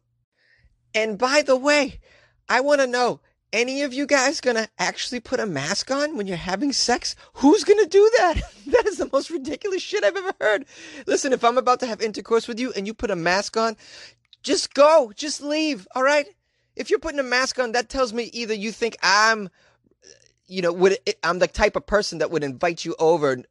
And 0.94 1.18
by 1.18 1.42
the 1.42 1.56
way, 1.56 2.00
I 2.48 2.60
want 2.60 2.80
to 2.80 2.86
know 2.86 3.20
any 3.54 3.82
of 3.82 3.94
you 3.94 4.04
guys 4.04 4.40
gonna 4.40 4.68
actually 4.78 5.20
put 5.20 5.38
a 5.38 5.46
mask 5.46 5.90
on 5.90 6.16
when 6.16 6.26
you're 6.26 6.36
having 6.36 6.72
sex? 6.72 7.14
Who's 7.34 7.62
gonna 7.62 7.86
do 7.86 8.10
that? 8.18 8.42
that 8.66 8.86
is 8.86 8.98
the 8.98 9.08
most 9.12 9.30
ridiculous 9.30 9.80
shit 9.80 10.04
I've 10.04 10.16
ever 10.16 10.32
heard. 10.40 10.66
Listen, 11.06 11.32
if 11.32 11.44
I'm 11.44 11.56
about 11.56 11.80
to 11.80 11.86
have 11.86 12.02
intercourse 12.02 12.48
with 12.48 12.58
you 12.58 12.72
and 12.72 12.86
you 12.86 12.92
put 12.92 13.12
a 13.12 13.16
mask 13.16 13.56
on, 13.56 13.76
just 14.42 14.74
go, 14.74 15.12
just 15.14 15.40
leave, 15.40 15.86
all 15.94 16.02
right? 16.02 16.26
If 16.74 16.90
you're 16.90 16.98
putting 16.98 17.20
a 17.20 17.22
mask 17.22 17.60
on, 17.60 17.72
that 17.72 17.88
tells 17.88 18.12
me 18.12 18.24
either 18.24 18.52
you 18.52 18.72
think 18.72 18.96
I'm 19.02 19.48
you 20.46 20.60
know, 20.60 20.72
would 20.72 20.98
I'm 21.22 21.38
the 21.38 21.46
type 21.46 21.76
of 21.76 21.86
person 21.86 22.18
that 22.18 22.30
would 22.30 22.44
invite 22.44 22.84
you 22.84 22.94
over 22.98 23.42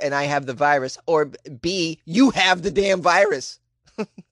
and 0.00 0.14
I 0.14 0.24
have 0.24 0.46
the 0.46 0.54
virus, 0.54 0.98
or 1.06 1.30
B, 1.60 2.00
you 2.04 2.30
have 2.30 2.62
the 2.62 2.70
damn 2.72 3.02
virus. 3.02 3.60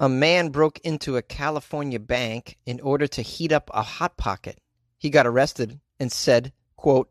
A 0.00 0.08
man 0.08 0.48
broke 0.48 0.78
into 0.78 1.18
a 1.18 1.22
California 1.22 2.00
bank 2.00 2.56
in 2.64 2.80
order 2.80 3.06
to 3.06 3.20
heat 3.20 3.52
up 3.52 3.70
a 3.74 3.82
hot 3.82 4.16
pocket. 4.16 4.58
He 4.96 5.10
got 5.10 5.26
arrested 5.26 5.78
and 6.00 6.10
said, 6.10 6.54
quote, 6.74 7.10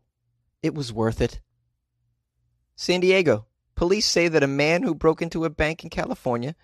"It 0.60 0.74
was 0.74 0.92
worth 0.92 1.20
it." 1.20 1.40
San 2.74 2.98
Diego. 2.98 3.46
Police 3.76 4.06
say 4.06 4.26
that 4.26 4.42
a 4.42 4.48
man 4.48 4.82
who 4.82 4.96
broke 4.96 5.22
into 5.22 5.44
a 5.44 5.50
bank 5.50 5.84
in 5.84 5.90
California 5.90 6.56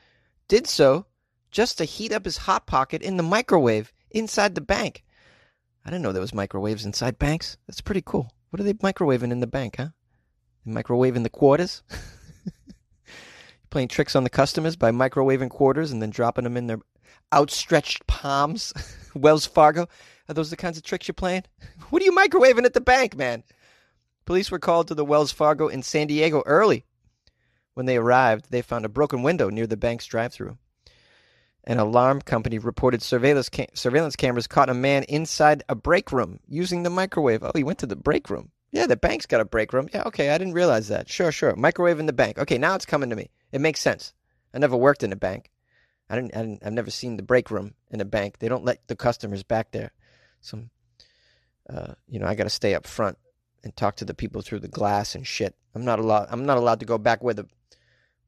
did 0.49 0.67
so 0.67 1.07
just 1.53 1.79
to 1.79 1.85
heat 1.85 2.11
up 2.11 2.25
his 2.25 2.39
hot 2.39 2.67
pocket 2.67 3.03
in 3.03 3.17
the 3.17 3.23
microwave 3.23 3.93
inside 4.11 4.57
the 4.57 4.61
bank. 4.61 5.05
I 5.85 5.91
didn't 5.91 6.03
know 6.03 6.11
there 6.11 6.21
was 6.21 6.35
microwaves 6.35 6.85
inside 6.85 7.21
banks. 7.21 7.57
That's 7.69 7.81
pretty 7.81 8.03
cool. 8.05 8.33
What 8.51 8.59
are 8.59 8.65
they 8.65 8.75
microwaving 8.75 9.31
in 9.31 9.39
the 9.39 9.47
bank, 9.47 9.77
huh? 9.77 9.91
Microwaving 10.67 11.23
the 11.23 11.31
quarters? 11.31 11.85
Playing 13.77 13.89
tricks 13.89 14.17
on 14.17 14.25
the 14.25 14.31
customers 14.31 14.75
by 14.75 14.91
microwaving 14.91 15.51
quarters 15.51 15.93
and 15.93 16.01
then 16.01 16.09
dropping 16.09 16.45
them 16.45 16.57
in 16.57 16.67
their 16.67 16.79
outstretched 17.35 18.07
palms. 18.07 18.73
Wells 19.15 19.45
Fargo. 19.45 19.87
Are 20.31 20.33
those 20.33 20.49
the 20.49 20.57
kinds 20.57 20.79
of 20.79 20.83
tricks 20.83 21.07
you're 21.07 21.13
playing? 21.13 21.43
What 21.91 22.01
are 22.01 22.07
you 22.07 22.13
microwaving 22.13 22.65
at 22.65 22.73
the 22.73 22.81
bank, 22.81 23.19
man? 23.19 23.45
Police 24.25 24.51
were 24.51 24.59
called 24.59 24.89
to 24.89 24.95
the 24.95 25.05
Wells 25.05 25.31
Fargo 25.31 25.69
in 25.69 25.83
San 25.83 26.07
Diego 26.07 26.43
early. 26.47 26.87
When 27.75 27.85
they 27.85 27.99
arrived, 27.99 28.47
they 28.51 28.63
found 28.63 28.87
a 28.87 28.89
broken 28.89 29.23
window 29.23 29.51
near 29.51 29.67
the 29.67 29.77
bank's 29.77 30.07
drive 30.07 30.33
through. 30.33 30.57
An 31.65 31.79
alarm 31.79 32.23
company 32.23 32.59
reported 32.59 33.03
surveillance, 33.03 33.51
surveillance 33.75 34.17
cameras 34.17 34.47
caught 34.47 34.71
a 34.71 34.75
man 34.75 35.03
inside 35.03 35.65
a 35.69 35.75
break 35.75 36.13
room 36.13 36.41
using 36.49 36.83
the 36.83 36.89
microwave. 36.89 37.43
Oh, 37.43 37.53
he 37.55 37.63
went 37.63 37.81
to 37.81 37.87
the 37.87 37.95
break 37.95 38.31
room. 38.31 38.53
Yeah, 38.73 38.87
the 38.87 38.97
bank's 38.97 39.27
got 39.27 39.43
a 39.43 39.45
break 39.45 39.75
room. 39.75 39.91
Yeah, 39.93 40.05
okay, 40.05 40.31
I 40.31 40.39
didn't 40.39 40.55
realize 40.55 40.89
that. 40.89 41.11
Sure, 41.11 41.31
sure. 41.31 41.55
Microwave 41.57 42.01
in 42.01 42.07
the 42.07 42.15
bank. 42.15 42.39
Okay, 42.39 42.57
now 42.57 42.75
it's 42.75 42.87
coming 42.87 43.11
to 43.11 43.17
me. 43.17 43.29
It 43.53 43.61
makes 43.61 43.81
sense. 43.81 44.13
I 44.53 44.59
never 44.59 44.77
worked 44.77 45.03
in 45.03 45.13
a 45.13 45.17
bank. 45.17 45.51
I 46.09 46.17
didn't, 46.17 46.37
I 46.37 46.41
didn't 46.43 46.63
I've 46.65 46.73
never 46.73 46.91
seen 46.91 47.17
the 47.17 47.23
break 47.23 47.51
room 47.51 47.75
in 47.91 48.01
a 48.01 48.05
bank. 48.05 48.39
They 48.39 48.49
don't 48.49 48.65
let 48.65 48.87
the 48.87 48.97
customers 48.97 49.43
back 49.43 49.73
there. 49.73 49.93
Some 50.41 50.71
uh, 51.69 51.95
you 52.09 52.19
know, 52.19 52.27
I 52.27 52.35
got 52.35 52.45
to 52.45 52.51
stay 52.51 52.75
up 52.75 52.87
front 52.87 53.19
and 53.65 53.77
talk 53.77 53.97
to 53.97 54.05
the 54.05 54.15
people 54.15 54.43
through 54.43 54.61
the 54.61 54.69
glass 54.69 55.15
and 55.15 55.27
shit. 55.27 55.55
I'm 55.75 55.85
not 55.85 55.99
allowed 55.99 56.29
I'm 56.31 56.47
not 56.47 56.59
allowed 56.59 56.81
to 56.81 56.87
go 56.87 56.99
back 56.99 57.23
where 57.23 57.35
the 57.35 57.47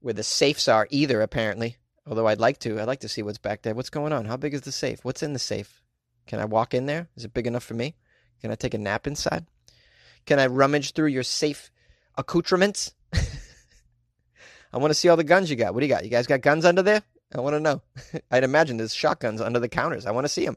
where 0.00 0.14
the 0.14 0.22
safes 0.22 0.68
are 0.68 0.88
either 0.90 1.20
apparently. 1.20 1.76
Although 2.06 2.26
I'd 2.26 2.40
like 2.40 2.58
to. 2.60 2.80
I'd 2.80 2.86
like 2.86 3.00
to 3.00 3.08
see 3.08 3.22
what's 3.22 3.38
back 3.38 3.62
there. 3.62 3.74
What's 3.74 3.90
going 3.90 4.12
on? 4.12 4.24
How 4.24 4.36
big 4.36 4.54
is 4.54 4.62
the 4.62 4.72
safe? 4.72 5.04
What's 5.04 5.22
in 5.22 5.34
the 5.34 5.38
safe? 5.38 5.82
Can 6.26 6.40
I 6.40 6.46
walk 6.46 6.72
in 6.72 6.86
there? 6.86 7.08
Is 7.16 7.24
it 7.24 7.34
big 7.34 7.46
enough 7.46 7.64
for 7.64 7.74
me? 7.74 7.94
Can 8.40 8.50
I 8.50 8.54
take 8.54 8.74
a 8.74 8.78
nap 8.78 9.06
inside? 9.06 9.46
Can 10.24 10.38
I 10.38 10.46
rummage 10.46 10.92
through 10.92 11.08
your 11.08 11.22
safe 11.22 11.70
accoutrements? 12.16 12.94
I 14.72 14.78
want 14.78 14.90
to 14.90 14.94
see 14.94 15.08
all 15.08 15.16
the 15.16 15.24
guns 15.24 15.50
you 15.50 15.56
got. 15.56 15.74
What 15.74 15.80
do 15.80 15.86
you 15.86 15.92
got? 15.92 16.04
You 16.04 16.10
guys 16.10 16.26
got 16.26 16.40
guns 16.40 16.64
under 16.64 16.82
there? 16.82 17.02
I 17.34 17.40
want 17.40 17.54
to 17.54 17.60
know. 17.60 17.82
I'd 18.30 18.44
imagine 18.44 18.76
there's 18.76 18.94
shotguns 18.94 19.40
under 19.40 19.58
the 19.58 19.68
counters. 19.68 20.06
I 20.06 20.10
want 20.10 20.24
to 20.24 20.32
see 20.32 20.44
them. 20.44 20.56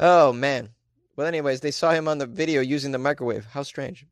Oh, 0.00 0.32
man. 0.32 0.70
Well, 1.16 1.26
anyways, 1.26 1.60
they 1.60 1.70
saw 1.70 1.90
him 1.90 2.06
on 2.06 2.18
the 2.18 2.26
video 2.26 2.60
using 2.60 2.92
the 2.92 2.98
microwave. 2.98 3.46
How 3.46 3.62
strange. 3.62 4.06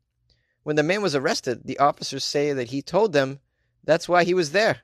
When 0.63 0.75
the 0.75 0.83
man 0.83 1.01
was 1.01 1.15
arrested, 1.15 1.61
the 1.63 1.79
officers 1.79 2.25
say 2.25 2.51
that 2.51 2.69
he 2.69 2.81
told 2.81 3.13
them 3.13 3.39
that's 3.83 4.09
why 4.09 4.25
he 4.25 4.33
was 4.33 4.51
there. 4.51 4.79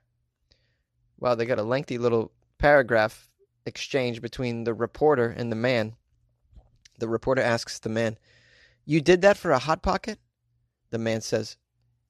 Wow, 1.19 1.35
they 1.35 1.45
got 1.45 1.59
a 1.59 1.63
lengthy 1.63 1.97
little 1.97 2.31
paragraph 2.57 3.29
exchange 3.65 4.21
between 4.21 4.63
the 4.63 4.73
reporter 4.73 5.27
and 5.27 5.51
the 5.51 5.57
man. 5.57 5.95
The 6.99 7.09
reporter 7.09 7.41
asks 7.41 7.79
the 7.79 7.89
man, 7.89 8.17
You 8.85 9.01
did 9.01 9.21
that 9.21 9.37
for 9.37 9.51
a 9.51 9.59
Hot 9.59 9.81
Pocket? 9.81 10.19
The 10.91 10.97
man 10.97 11.19
says, 11.19 11.57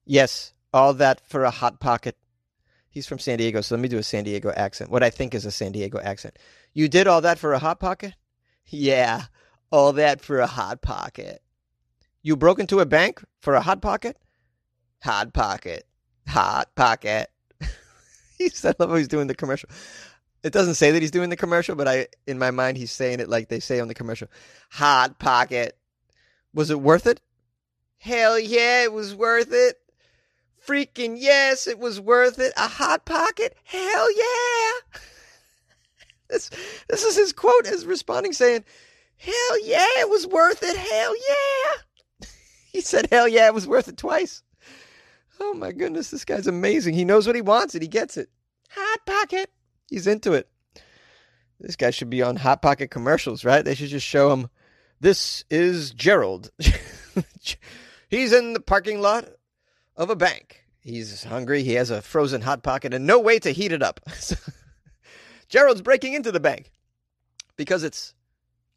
Yes, 0.04 0.52
all 0.74 0.92
that 0.94 1.20
for 1.26 1.44
a 1.44 1.50
Hot 1.50 1.78
Pocket. 1.78 2.16
He's 2.90 3.06
from 3.06 3.20
San 3.20 3.38
Diego, 3.38 3.60
so 3.60 3.76
let 3.76 3.80
me 3.80 3.88
do 3.88 3.96
a 3.96 4.02
San 4.02 4.24
Diego 4.24 4.52
accent. 4.54 4.90
What 4.90 5.04
I 5.04 5.10
think 5.10 5.32
is 5.32 5.46
a 5.46 5.50
San 5.50 5.72
Diego 5.72 6.00
accent. 6.00 6.36
You 6.74 6.88
did 6.88 7.06
all 7.06 7.20
that 7.20 7.38
for 7.38 7.52
a 7.52 7.58
Hot 7.60 7.78
Pocket? 7.78 8.14
Yeah, 8.66 9.22
all 9.70 9.92
that 9.92 10.20
for 10.20 10.40
a 10.40 10.46
Hot 10.48 10.82
Pocket. 10.82 11.42
You 12.22 12.36
broke 12.36 12.58
into 12.58 12.80
a 12.80 12.86
bank 12.86 13.24
for 13.40 13.54
a 13.54 13.60
Hot 13.60 13.80
Pocket? 13.80 14.16
Hot 15.02 15.32
Pocket. 15.32 15.86
Hot 16.26 16.74
Pocket. 16.74 17.30
he 18.38 18.48
said, 18.48 18.74
love 18.78 18.90
how 18.90 18.96
he's 18.96 19.08
doing 19.08 19.28
the 19.28 19.34
commercial. 19.34 19.68
It 20.42 20.52
doesn't 20.52 20.74
say 20.74 20.90
that 20.90 21.00
he's 21.00 21.10
doing 21.12 21.30
the 21.30 21.36
commercial, 21.36 21.76
but 21.76 21.86
I, 21.86 22.08
in 22.26 22.38
my 22.38 22.50
mind, 22.50 22.78
he's 22.78 22.90
saying 22.90 23.20
it 23.20 23.28
like 23.28 23.48
they 23.48 23.60
say 23.60 23.78
on 23.78 23.88
the 23.88 23.94
commercial. 23.94 24.28
Hot 24.72 25.20
Pocket. 25.20 25.78
Was 26.52 26.70
it 26.70 26.80
worth 26.80 27.06
it? 27.06 27.20
Hell 27.98 28.38
yeah, 28.38 28.82
it 28.82 28.92
was 28.92 29.14
worth 29.14 29.52
it. 29.52 29.76
Freaking 30.66 31.16
yes, 31.18 31.66
it 31.66 31.78
was 31.78 32.00
worth 32.00 32.38
it. 32.38 32.52
A 32.56 32.68
hot 32.68 33.04
pocket? 33.04 33.56
Hell 33.64 34.16
yeah. 34.16 35.00
this 36.30 36.50
this 36.88 37.04
is 37.04 37.16
his 37.16 37.32
quote 37.32 37.66
as 37.66 37.86
responding 37.86 38.32
saying, 38.32 38.64
Hell 39.16 39.64
yeah, 39.64 39.86
it 39.98 40.08
was 40.08 40.26
worth 40.26 40.62
it. 40.62 40.76
Hell 40.76 41.14
yeah. 41.16 42.26
he 42.72 42.80
said 42.80 43.08
hell 43.10 43.28
yeah, 43.28 43.46
it 43.46 43.54
was 43.54 43.66
worth 43.66 43.88
it 43.88 43.96
twice. 43.96 44.42
Oh 45.40 45.54
my 45.54 45.72
goodness, 45.72 46.10
this 46.10 46.24
guy's 46.24 46.46
amazing. 46.46 46.94
He 46.94 47.04
knows 47.04 47.26
what 47.26 47.36
he 47.36 47.42
wants 47.42 47.74
and 47.74 47.82
he 47.82 47.88
gets 47.88 48.16
it. 48.16 48.28
Hot 48.70 49.00
pocket. 49.06 49.50
He's 49.90 50.06
into 50.06 50.32
it. 50.32 50.48
This 51.60 51.76
guy 51.76 51.90
should 51.90 52.10
be 52.10 52.22
on 52.22 52.36
Hot 52.36 52.60
Pocket 52.62 52.90
commercials, 52.90 53.44
right? 53.44 53.64
They 53.64 53.74
should 53.74 53.88
just 53.88 54.06
show 54.06 54.32
him 54.32 54.48
this 55.00 55.44
is 55.50 55.92
Gerald. 55.92 56.50
He's 58.08 58.32
in 58.32 58.52
the 58.52 58.60
parking 58.60 59.00
lot 59.00 59.28
of 59.96 60.10
a 60.10 60.16
bank. 60.16 60.64
He's 60.80 61.24
hungry. 61.24 61.62
He 61.62 61.74
has 61.74 61.90
a 61.90 62.02
frozen 62.02 62.42
hot 62.42 62.62
pocket 62.62 62.92
and 62.92 63.06
no 63.06 63.18
way 63.18 63.38
to 63.38 63.50
heat 63.50 63.72
it 63.72 63.82
up. 63.82 64.00
Gerald's 65.48 65.82
breaking 65.82 66.14
into 66.14 66.32
the 66.32 66.40
bank 66.40 66.72
because 67.56 67.82
it's 67.82 68.14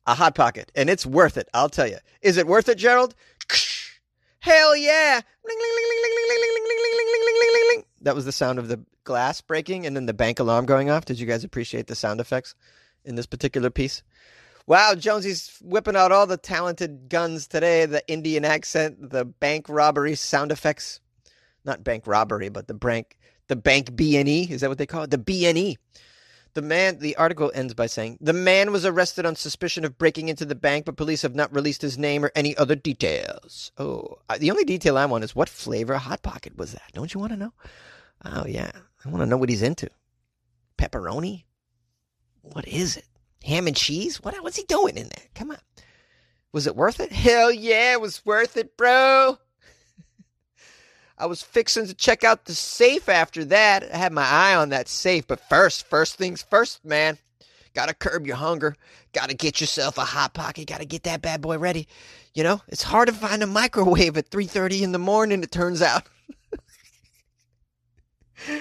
a 0.06 0.16
hot 0.16 0.36
pocket 0.36 0.72
and 0.76 0.90
it's 0.90 1.06
worth 1.06 1.38
it. 1.38 1.50
I'll 1.54 1.70
tell 1.70 1.88
you. 1.88 1.98
Is 2.22 2.38
it 2.38 2.48
worth 2.48 2.70
it, 2.70 2.78
Gerald? 2.78 3.14
Hell 4.40 4.78
yeah! 4.78 5.22
That 8.02 8.16
was 8.16 8.24
the 8.24 8.32
sound 8.32 8.60
of 8.60 8.70
the 8.70 8.80
glass 9.04 9.42
breaking 9.42 9.86
and 9.86 9.96
then 9.96 10.06
the 10.06 10.14
bank 10.14 10.40
alarm 10.40 10.66
going 10.66 10.90
off. 10.90 11.06
Did 11.06 11.20
you 11.20 11.26
guys 11.26 11.44
appreciate 11.44 11.88
the 11.88 11.96
sound 11.96 12.22
effects 12.22 12.56
in 13.04 13.16
this 13.16 13.26
particular 13.26 13.70
piece? 13.70 14.04
Wow, 14.66 14.96
Jonesy's 14.96 15.58
whipping 15.62 15.96
out 15.96 16.12
all 16.12 16.28
the 16.28 16.38
talented 16.38 17.10
guns 17.10 17.48
today. 17.48 17.86
The 17.86 18.06
Indian 18.08 18.46
accent, 18.46 19.10
the 19.10 19.26
bank 19.26 19.68
robbery 19.70 20.16
sound 20.16 20.52
effects. 20.52 21.00
Not 21.68 21.84
bank 21.84 22.08
robbery, 22.08 22.50
but 22.50 22.68
the 22.68 22.74
bank 22.74 23.18
the 23.48 23.56
bank 23.56 23.92
BNE. 23.92 24.50
Is 24.50 24.62
that 24.62 24.70
what 24.70 24.78
they 24.78 24.86
call 24.86 25.04
it? 25.04 25.12
The 25.12 25.18
BNE. 25.18 25.76
The 26.54 26.62
man 26.62 27.00
the 27.00 27.16
article 27.18 27.52
ends 27.54 27.74
by 27.74 27.86
saying, 27.86 28.18
"The 28.22 28.34
man 28.34 28.72
was 28.72 28.86
arrested 28.86 29.26
on 29.26 29.36
suspicion 29.36 29.86
of 29.86 29.98
breaking 29.98 30.30
into 30.30 30.46
the 30.46 30.56
bank, 30.56 30.86
but 30.86 30.98
police 30.98 31.22
have 31.22 31.36
not 31.36 31.54
released 31.54 31.84
his 31.84 31.98
name 31.98 32.26
or 32.26 32.32
any 32.34 32.58
other 32.58 32.74
details." 32.74 33.72
Oh, 33.78 34.18
uh, 34.30 34.38
the 34.40 34.50
only 34.50 34.64
detail 34.64 34.98
I 34.98 35.06
want 35.06 35.24
is 35.26 35.36
what 35.36 35.50
flavor 35.50 35.98
hot 35.98 36.24
pocket 36.24 36.58
was 36.58 36.72
that? 36.72 36.94
Don't 36.94 37.14
you 37.14 37.20
want 37.20 37.34
to 37.34 37.38
know? 37.38 37.54
Oh 38.26 38.48
yeah, 38.48 38.72
I 39.06 39.10
want 39.10 39.22
to 39.22 39.28
know 39.28 39.38
what 39.38 39.50
he's 39.50 39.62
into. 39.62 39.90
Pepperoni? 40.80 41.44
What 42.42 42.68
is 42.68 42.98
it? 42.98 43.06
Ham 43.44 43.68
and 43.68 43.76
cheese? 43.76 44.24
What 44.24 44.42
what's 44.42 44.58
he 44.58 44.64
doing 44.64 44.98
in 44.98 45.10
there? 45.10 45.28
Come 45.36 45.52
on. 45.52 45.60
Was 46.54 46.66
it 46.66 46.78
worth 46.78 47.00
it? 47.02 47.12
Hell 47.12 47.52
yeah, 47.52 47.92
it 47.92 48.02
was 48.02 48.26
worth 48.26 48.58
it, 48.58 48.78
bro. 48.78 49.38
I 51.18 51.26
was 51.26 51.42
fixing 51.42 51.88
to 51.88 51.96
check 51.96 52.24
out 52.24 52.46
the 52.46 52.54
safe 52.54 53.10
after 53.10 53.44
that. 53.46 53.84
I 53.92 53.98
had 53.98 54.14
my 54.14 54.26
eye 54.26 54.56
on 54.56 54.70
that 54.70 54.88
safe, 54.88 55.26
but 55.26 55.40
first, 55.50 55.88
first 55.88 56.16
things 56.16 56.44
first, 56.44 56.86
man. 56.86 57.18
Gotta 57.74 57.94
curb 57.94 58.28
your 58.28 58.36
hunger. 58.36 58.76
Gotta 59.14 59.34
get 59.34 59.60
yourself 59.60 59.98
a 59.98 60.06
hot 60.06 60.34
pocket. 60.34 60.68
Gotta 60.68 60.86
get 60.86 61.04
that 61.04 61.22
bad 61.22 61.42
boy 61.42 61.58
ready. 61.58 61.88
You 62.34 62.44
know, 62.44 62.62
it's 62.68 62.84
hard 62.84 63.08
to 63.08 63.14
find 63.14 63.42
a 63.42 63.48
microwave 63.48 64.18
at 64.18 64.30
3:30 64.30 64.84
in 64.84 64.92
the 64.92 65.00
morning, 65.00 65.42
it 65.44 65.52
turns 65.52 65.82
out. 65.82 66.04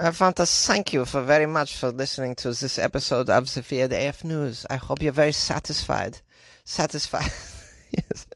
I 0.00 0.12
want 0.20 0.36
to 0.36 0.46
thank 0.46 0.92
you 0.92 1.04
for 1.04 1.22
very 1.22 1.46
much 1.46 1.76
for 1.76 1.90
listening 1.90 2.36
to 2.36 2.48
this 2.52 2.78
episode 2.78 3.28
of 3.30 3.52
the 3.52 4.08
AF 4.08 4.22
News. 4.22 4.64
I 4.70 4.76
hope 4.76 5.02
you're 5.02 5.12
very 5.12 5.32
satisfied. 5.32 6.18
Satisfied. 6.64 7.32
yes. 7.90 8.26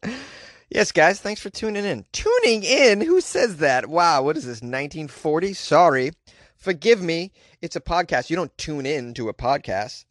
Yes, 0.75 0.91
guys, 0.91 1.21
thanks 1.21 1.43
for 1.43 1.51
tuning 1.51 1.85
in. 1.85 2.07
Tuning 2.13 2.63
in? 2.63 3.03
Who 3.03 3.21
says 3.21 3.59
that? 3.59 3.91
Wow, 3.91 4.23
what 4.23 4.39
is 4.39 4.45
this, 4.45 4.63
1940? 4.63 5.53
Sorry. 5.53 6.13
Forgive 6.57 7.03
me. 7.03 7.31
It's 7.61 7.77
a 7.77 7.81
podcast. 7.81 8.31
You 8.31 8.37
don't 8.37 8.57
tune 8.57 8.87
in 8.87 9.13
to 9.15 9.29
a 9.29 9.35
podcast. 9.35 10.07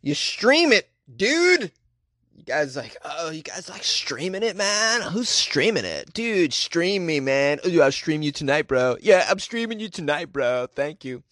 You 0.00 0.14
stream 0.14 0.72
it, 0.72 0.88
dude. 1.14 1.70
You 2.34 2.44
guys 2.44 2.76
like, 2.76 2.96
oh, 3.04 3.30
you 3.30 3.42
guys 3.42 3.68
like 3.68 3.84
streaming 3.84 4.42
it, 4.42 4.56
man? 4.56 5.02
Who's 5.02 5.28
streaming 5.28 5.84
it? 5.84 6.14
Dude, 6.14 6.54
stream 6.54 7.04
me, 7.04 7.20
man. 7.20 7.60
Oh, 7.62 7.80
I'll 7.82 7.92
stream 7.92 8.22
you 8.22 8.32
tonight, 8.32 8.68
bro. 8.68 8.96
Yeah, 9.02 9.26
I'm 9.28 9.38
streaming 9.38 9.80
you 9.80 9.90
tonight, 9.90 10.32
bro. 10.32 10.66
Thank 10.74 11.04
you. 11.04 11.22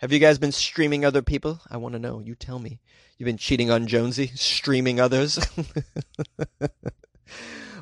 Have 0.00 0.12
you 0.12 0.18
guys 0.18 0.36
been 0.36 0.52
streaming 0.52 1.02
other 1.02 1.22
people? 1.22 1.62
I 1.70 1.78
want 1.78 1.94
to 1.94 1.98
know. 1.98 2.20
You 2.20 2.34
tell 2.34 2.58
me. 2.58 2.78
You've 3.16 3.24
been 3.24 3.38
cheating 3.38 3.70
on 3.70 3.86
Jonesy, 3.86 4.32
streaming 4.34 5.00
others. 5.00 5.38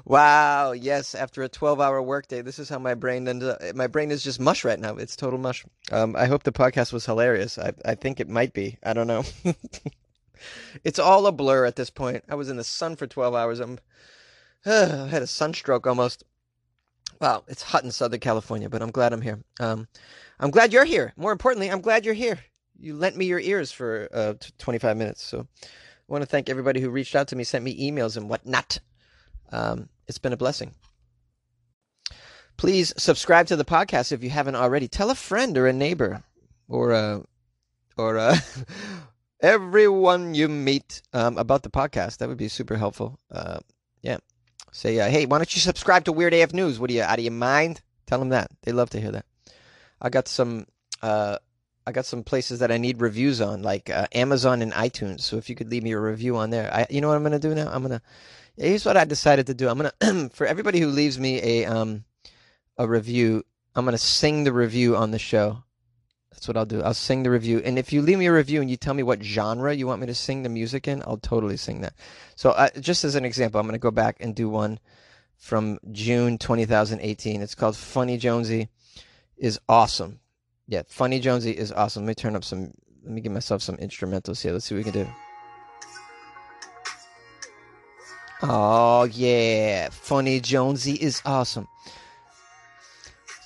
wow. 0.06 0.72
Yes. 0.72 1.14
After 1.14 1.42
a 1.42 1.48
12-hour 1.48 2.00
workday, 2.00 2.40
this 2.40 2.58
is 2.58 2.70
how 2.70 2.78
my 2.78 2.94
brain 2.94 3.28
ends 3.28 3.44
up. 3.44 3.60
My 3.74 3.86
brain 3.86 4.10
is 4.10 4.24
just 4.24 4.40
mush 4.40 4.64
right 4.64 4.80
now. 4.80 4.96
It's 4.96 5.16
total 5.16 5.38
mush. 5.38 5.66
Um, 5.92 6.16
I 6.16 6.24
hope 6.24 6.44
the 6.44 6.52
podcast 6.52 6.92
was 6.92 7.04
hilarious. 7.04 7.58
I, 7.58 7.72
I 7.84 7.94
think 7.94 8.20
it 8.20 8.28
might 8.28 8.54
be. 8.54 8.78
I 8.82 8.94
don't 8.94 9.06
know. 9.06 9.24
it's 10.84 10.98
all 10.98 11.26
a 11.26 11.32
blur 11.32 11.66
at 11.66 11.76
this 11.76 11.90
point. 11.90 12.24
I 12.28 12.34
was 12.34 12.48
in 12.48 12.56
the 12.56 12.64
sun 12.64 12.96
for 12.96 13.06
12 13.06 13.34
hours. 13.34 13.60
I'm. 13.60 13.78
Uh, 14.64 15.04
I 15.06 15.08
had 15.08 15.22
a 15.22 15.26
sunstroke 15.26 15.86
almost. 15.86 16.24
Wow, 17.20 17.44
it's 17.48 17.62
hot 17.62 17.84
in 17.84 17.90
Southern 17.90 18.20
California, 18.20 18.68
but 18.68 18.82
I'm 18.82 18.90
glad 18.90 19.12
I'm 19.12 19.22
here. 19.22 19.40
Um, 19.58 19.88
I'm 20.38 20.50
glad 20.50 20.72
you're 20.72 20.84
here. 20.84 21.14
More 21.16 21.32
importantly, 21.32 21.70
I'm 21.70 21.80
glad 21.80 22.04
you're 22.04 22.14
here. 22.14 22.38
You 22.78 22.94
lent 22.94 23.16
me 23.16 23.24
your 23.24 23.40
ears 23.40 23.72
for 23.72 24.08
uh, 24.12 24.34
25 24.58 24.96
minutes. 24.98 25.22
So 25.22 25.46
I 25.62 25.66
want 26.08 26.22
to 26.22 26.26
thank 26.26 26.50
everybody 26.50 26.80
who 26.80 26.90
reached 26.90 27.16
out 27.16 27.28
to 27.28 27.36
me, 27.36 27.44
sent 27.44 27.64
me 27.64 27.90
emails 27.90 28.16
and 28.18 28.28
whatnot. 28.28 28.80
Um, 29.50 29.88
it's 30.08 30.18
been 30.18 30.32
a 30.32 30.36
blessing. 30.36 30.72
Please 32.56 32.94
subscribe 32.96 33.46
to 33.48 33.56
the 33.56 33.64
podcast 33.64 34.12
if 34.12 34.24
you 34.24 34.30
haven't 34.30 34.56
already. 34.56 34.88
Tell 34.88 35.10
a 35.10 35.14
friend 35.14 35.56
or 35.58 35.66
a 35.66 35.72
neighbor 35.72 36.22
or 36.68 36.92
uh, 36.92 37.20
or 37.96 38.18
uh, 38.18 38.36
everyone 39.40 40.34
you 40.34 40.48
meet 40.48 41.02
um, 41.12 41.36
about 41.36 41.62
the 41.62 41.70
podcast. 41.70 42.18
That 42.18 42.28
would 42.28 42.38
be 42.38 42.48
super 42.48 42.76
helpful. 42.76 43.18
Uh, 43.30 43.58
yeah. 44.02 44.18
Say, 44.72 45.00
uh, 45.00 45.08
hey, 45.08 45.26
why 45.26 45.38
don't 45.38 45.54
you 45.54 45.60
subscribe 45.60 46.04
to 46.04 46.12
Weird 46.12 46.34
AF 46.34 46.52
News? 46.52 46.78
What 46.78 46.90
are 46.90 46.94
you 46.94 47.02
out 47.02 47.18
of 47.18 47.24
your 47.24 47.32
mind? 47.32 47.80
Tell 48.06 48.18
them 48.18 48.30
that. 48.30 48.50
They 48.62 48.72
love 48.72 48.90
to 48.90 49.00
hear 49.00 49.10
that. 49.12 49.26
I 50.00 50.10
got 50.10 50.28
some 50.28 50.66
uh, 51.02 51.38
I 51.86 51.92
got 51.92 52.04
some 52.04 52.24
places 52.24 52.58
that 52.58 52.72
I 52.72 52.78
need 52.78 53.00
reviews 53.00 53.40
on, 53.40 53.62
like 53.62 53.90
uh, 53.90 54.06
Amazon 54.12 54.60
and 54.60 54.72
iTunes. 54.72 55.20
So 55.20 55.36
if 55.36 55.48
you 55.48 55.54
could 55.54 55.70
leave 55.70 55.84
me 55.84 55.92
a 55.92 56.00
review 56.00 56.36
on 56.36 56.50
there, 56.50 56.72
I, 56.72 56.86
you 56.90 57.00
know 57.00 57.08
what 57.08 57.16
I'm 57.16 57.22
gonna 57.22 57.38
do 57.38 57.54
now? 57.54 57.70
I'm 57.70 57.82
gonna. 57.82 58.02
Here's 58.56 58.86
what 58.86 58.96
I 58.96 59.04
decided 59.04 59.46
to 59.48 59.54
do. 59.54 59.68
I'm 59.68 59.78
gonna 59.78 60.28
for 60.32 60.46
everybody 60.46 60.80
who 60.80 60.88
leaves 60.88 61.18
me 61.18 61.40
a 61.42 61.66
um 61.66 62.04
a 62.78 62.88
review, 62.88 63.44
I'm 63.74 63.84
gonna 63.84 63.98
sing 63.98 64.44
the 64.44 64.52
review 64.52 64.96
on 64.96 65.10
the 65.10 65.18
show. 65.18 65.62
That's 66.30 66.48
what 66.48 66.56
I'll 66.56 66.66
do. 66.66 66.82
I'll 66.82 66.94
sing 66.94 67.22
the 67.22 67.30
review, 67.30 67.62
and 67.64 67.78
if 67.78 67.92
you 67.92 68.02
leave 68.02 68.18
me 68.18 68.26
a 68.26 68.32
review 68.32 68.60
and 68.60 68.70
you 68.70 68.76
tell 68.76 68.94
me 68.94 69.02
what 69.02 69.22
genre 69.22 69.74
you 69.74 69.86
want 69.86 70.00
me 70.00 70.06
to 70.06 70.14
sing 70.14 70.42
the 70.42 70.48
music 70.48 70.86
in, 70.86 71.02
I'll 71.06 71.16
totally 71.16 71.56
sing 71.56 71.80
that. 71.82 71.94
So 72.34 72.50
uh, 72.50 72.68
just 72.80 73.04
as 73.04 73.14
an 73.14 73.24
example, 73.24 73.60
I'm 73.60 73.66
gonna 73.66 73.78
go 73.78 73.90
back 73.90 74.16
and 74.20 74.34
do 74.34 74.48
one 74.48 74.78
from 75.36 75.78
June 75.92 76.38
2018. 76.38 77.42
It's 77.42 77.54
called 77.54 77.76
Funny 77.76 78.16
Jonesy 78.16 78.68
is 79.36 79.60
awesome. 79.68 80.20
Yeah, 80.66 80.82
Funny 80.86 81.20
Jonesy 81.20 81.50
is 81.50 81.72
awesome. 81.72 82.04
Let 82.04 82.08
me 82.08 82.14
turn 82.14 82.36
up 82.36 82.44
some. 82.44 82.72
Let 83.02 83.12
me 83.12 83.20
give 83.20 83.32
myself 83.32 83.62
some 83.62 83.76
instrumentals 83.76 84.42
here. 84.42 84.52
Let's 84.52 84.64
see 84.64 84.74
what 84.74 84.84
we 84.84 84.90
can 84.90 85.04
do. 85.04 85.25
Oh 88.42 89.04
yeah, 89.04 89.88
Funny 89.90 90.40
Jonesy 90.40 90.92
is 90.92 91.22
awesome. 91.24 91.68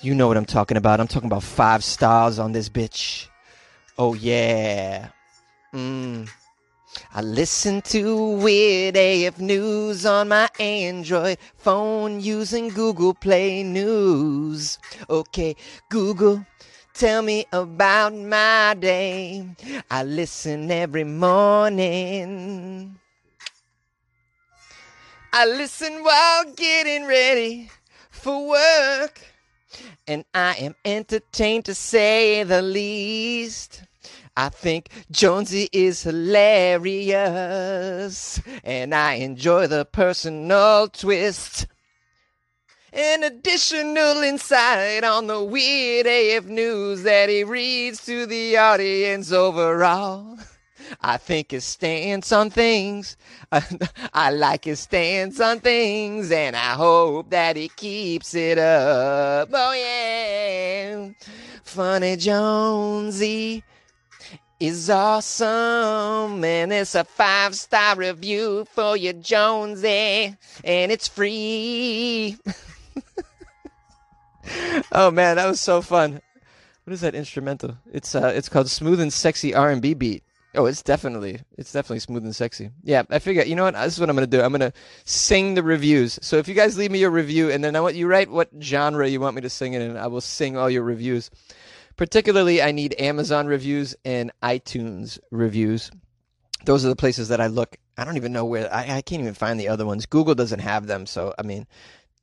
You 0.01 0.15
know 0.15 0.27
what 0.27 0.35
I'm 0.35 0.45
talking 0.45 0.77
about. 0.77 0.99
I'm 0.99 1.07
talking 1.07 1.27
about 1.27 1.43
five 1.43 1.83
stars 1.83 2.39
on 2.39 2.51
this 2.51 2.67
bitch. 2.67 3.27
Oh 3.97 4.15
yeah. 4.15 5.09
Mm. 5.73 6.27
I 7.13 7.21
listen 7.21 7.81
to 7.83 8.31
Weird 8.39 8.97
AF 8.97 9.39
News 9.39 10.05
on 10.05 10.27
my 10.27 10.49
Android 10.59 11.37
phone 11.55 12.19
using 12.19 12.67
Google 12.69 13.13
Play 13.13 13.63
News. 13.63 14.77
Okay, 15.09 15.55
Google, 15.89 16.45
tell 16.93 17.21
me 17.21 17.45
about 17.53 18.13
my 18.13 18.75
day. 18.77 19.55
I 19.89 20.03
listen 20.03 20.69
every 20.69 21.05
morning. 21.05 22.99
I 25.33 25.45
listen 25.45 26.03
while 26.03 26.43
getting 26.55 27.05
ready 27.05 27.71
for 28.09 28.49
work. 28.49 29.21
And 30.05 30.25
I 30.33 30.55
am 30.55 30.75
entertained 30.83 31.63
to 31.65 31.73
say 31.73 32.43
the 32.43 32.61
least. 32.61 33.83
I 34.35 34.49
think 34.49 34.89
Jonesy 35.09 35.69
is 35.71 36.03
hilarious, 36.03 37.11
and 38.63 38.93
I 38.93 39.13
enjoy 39.13 39.67
the 39.67 39.85
personal 39.85 40.89
twist. 40.89 41.65
An 42.91 43.23
additional 43.23 44.17
insight 44.23 45.05
on 45.05 45.27
the 45.27 45.41
weird 45.41 46.07
AF 46.07 46.43
news 46.45 47.03
that 47.03 47.29
he 47.29 47.45
reads 47.45 48.05
to 48.05 48.25
the 48.25 48.57
audience 48.57 49.31
overall. 49.31 50.37
I 51.01 51.17
think 51.17 51.51
his 51.51 51.63
stance 51.63 52.31
on 52.31 52.49
things. 52.49 53.17
I 54.13 54.31
like 54.31 54.65
his 54.65 54.79
stance 54.79 55.39
on 55.39 55.59
things, 55.59 56.31
and 56.31 56.55
I 56.55 56.73
hope 56.73 57.29
that 57.29 57.55
he 57.55 57.69
keeps 57.69 58.33
it 58.33 58.57
up. 58.57 59.49
Oh, 59.51 59.73
yeah. 59.73 61.09
Funny 61.63 62.17
Jonesy 62.17 63.63
is 64.61 64.89
awesome, 64.91 66.43
and 66.43 66.71
it's 66.71 66.93
a 66.93 67.03
five 67.03 67.55
star 67.55 67.95
review 67.95 68.67
for 68.71 68.95
you, 68.95 69.13
Jonesy, 69.13 70.35
and 70.63 70.91
it's 70.91 71.07
free. 71.07 72.37
oh 74.91 75.09
man, 75.09 75.37
that 75.37 75.47
was 75.47 75.59
so 75.59 75.81
fun. 75.81 76.21
What 76.83 76.93
is 76.93 77.01
that 77.01 77.15
instrumental? 77.15 77.77
It's 77.91 78.13
uh, 78.13 78.31
it's 78.35 78.49
called 78.49 78.69
"Smooth 78.69 78.99
and 78.99 79.11
Sexy 79.11 79.55
R&B 79.55 79.95
Beat." 79.95 80.23
Oh, 80.53 80.65
it's 80.65 80.83
definitely 80.83 81.39
it's 81.57 81.71
definitely 81.71 81.99
smooth 81.99 82.23
and 82.25 82.35
sexy. 82.35 82.71
Yeah, 82.83 83.03
I 83.09 83.19
figure 83.19 83.43
you 83.43 83.55
know 83.55 83.63
what 83.63 83.73
this 83.73 83.93
is 83.93 83.99
what 83.99 84.09
I'm 84.09 84.15
gonna 84.15 84.27
do. 84.27 84.41
I'm 84.41 84.51
gonna 84.51 84.73
sing 85.05 85.53
the 85.53 85.63
reviews. 85.63 86.19
So 86.21 86.37
if 86.37 86.47
you 86.47 86.53
guys 86.53 86.77
leave 86.77 86.91
me 86.91 86.99
your 86.99 87.09
review 87.09 87.49
and 87.49 87.63
then 87.63 87.75
I 87.75 87.79
want 87.79 87.95
you 87.95 88.07
write 88.07 88.29
what 88.29 88.49
genre 88.59 89.07
you 89.07 89.21
want 89.21 89.35
me 89.35 89.41
to 89.41 89.49
sing 89.49 89.73
it 89.73 89.81
in, 89.81 89.95
I 89.95 90.07
will 90.07 90.21
sing 90.21 90.57
all 90.57 90.69
your 90.69 90.83
reviews. 90.83 91.31
Particularly, 91.95 92.61
I 92.61 92.71
need 92.71 92.95
Amazon 92.99 93.47
reviews 93.47 93.95
and 94.03 94.31
iTunes 94.43 95.19
reviews. 95.29 95.91
Those 96.65 96.85
are 96.85 96.89
the 96.89 96.95
places 96.95 97.29
that 97.29 97.39
I 97.39 97.47
look. 97.47 97.77
I 97.97 98.03
don't 98.03 98.17
even 98.17 98.33
know 98.33 98.45
where. 98.45 98.73
I, 98.73 98.97
I 98.97 99.01
can't 99.01 99.21
even 99.21 99.33
find 99.33 99.59
the 99.59 99.69
other 99.69 99.85
ones. 99.85 100.05
Google 100.05 100.35
doesn't 100.35 100.59
have 100.59 100.87
them. 100.87 101.05
So, 101.05 101.33
I 101.37 101.43
mean, 101.43 101.67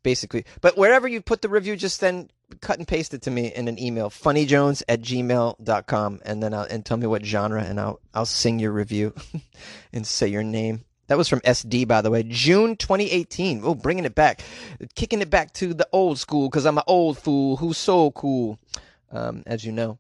basically. 0.03 0.45
But 0.61 0.77
wherever 0.77 1.09
you 1.09 1.21
put 1.21 1.43
the 1.43 1.49
review, 1.49 1.77
just 1.77 2.01
then 2.01 2.31
cut 2.61 2.79
and 2.79 2.89
paste 2.89 3.15
it 3.15 3.23
to 3.23 3.31
me 3.31 3.53
in 3.55 3.69
an 3.69 3.79
email, 3.79 4.11
funnyjones 4.11 4.83
at 4.89 5.03
gmail.com, 5.03 6.21
and 6.25 6.43
then 6.43 6.55
I'll, 6.55 6.63
and 6.63 6.85
tell 6.85 6.97
me 6.97 7.07
what 7.07 7.25
genre, 7.25 7.63
and 7.63 7.81
I'll, 7.81 8.01
I'll 8.15 8.27
sing 8.27 8.59
your 8.59 8.73
review 8.73 9.15
and 9.93 10.07
say 10.07 10.29
your 10.29 10.45
name. 10.45 10.85
That 11.09 11.19
was 11.19 11.29
from 11.29 11.41
SD, 11.41 11.89
by 11.89 12.03
the 12.03 12.11
way. 12.11 12.23
June 12.23 12.77
2018. 12.77 13.63
Oh, 13.65 13.75
bringing 13.75 14.05
it 14.05 14.15
back. 14.15 14.43
Kicking 14.95 15.23
it 15.23 15.31
back 15.31 15.55
to 15.55 15.73
the 15.73 15.89
old 15.91 16.19
school 16.19 16.51
because 16.51 16.67
I'm 16.67 16.77
an 16.77 16.85
old 16.87 17.17
fool 17.19 17.57
who's 17.57 17.79
so 17.79 18.11
cool 18.11 18.59
um, 19.11 19.43
as 19.47 19.65
you 19.65 19.73
know. 19.73 19.99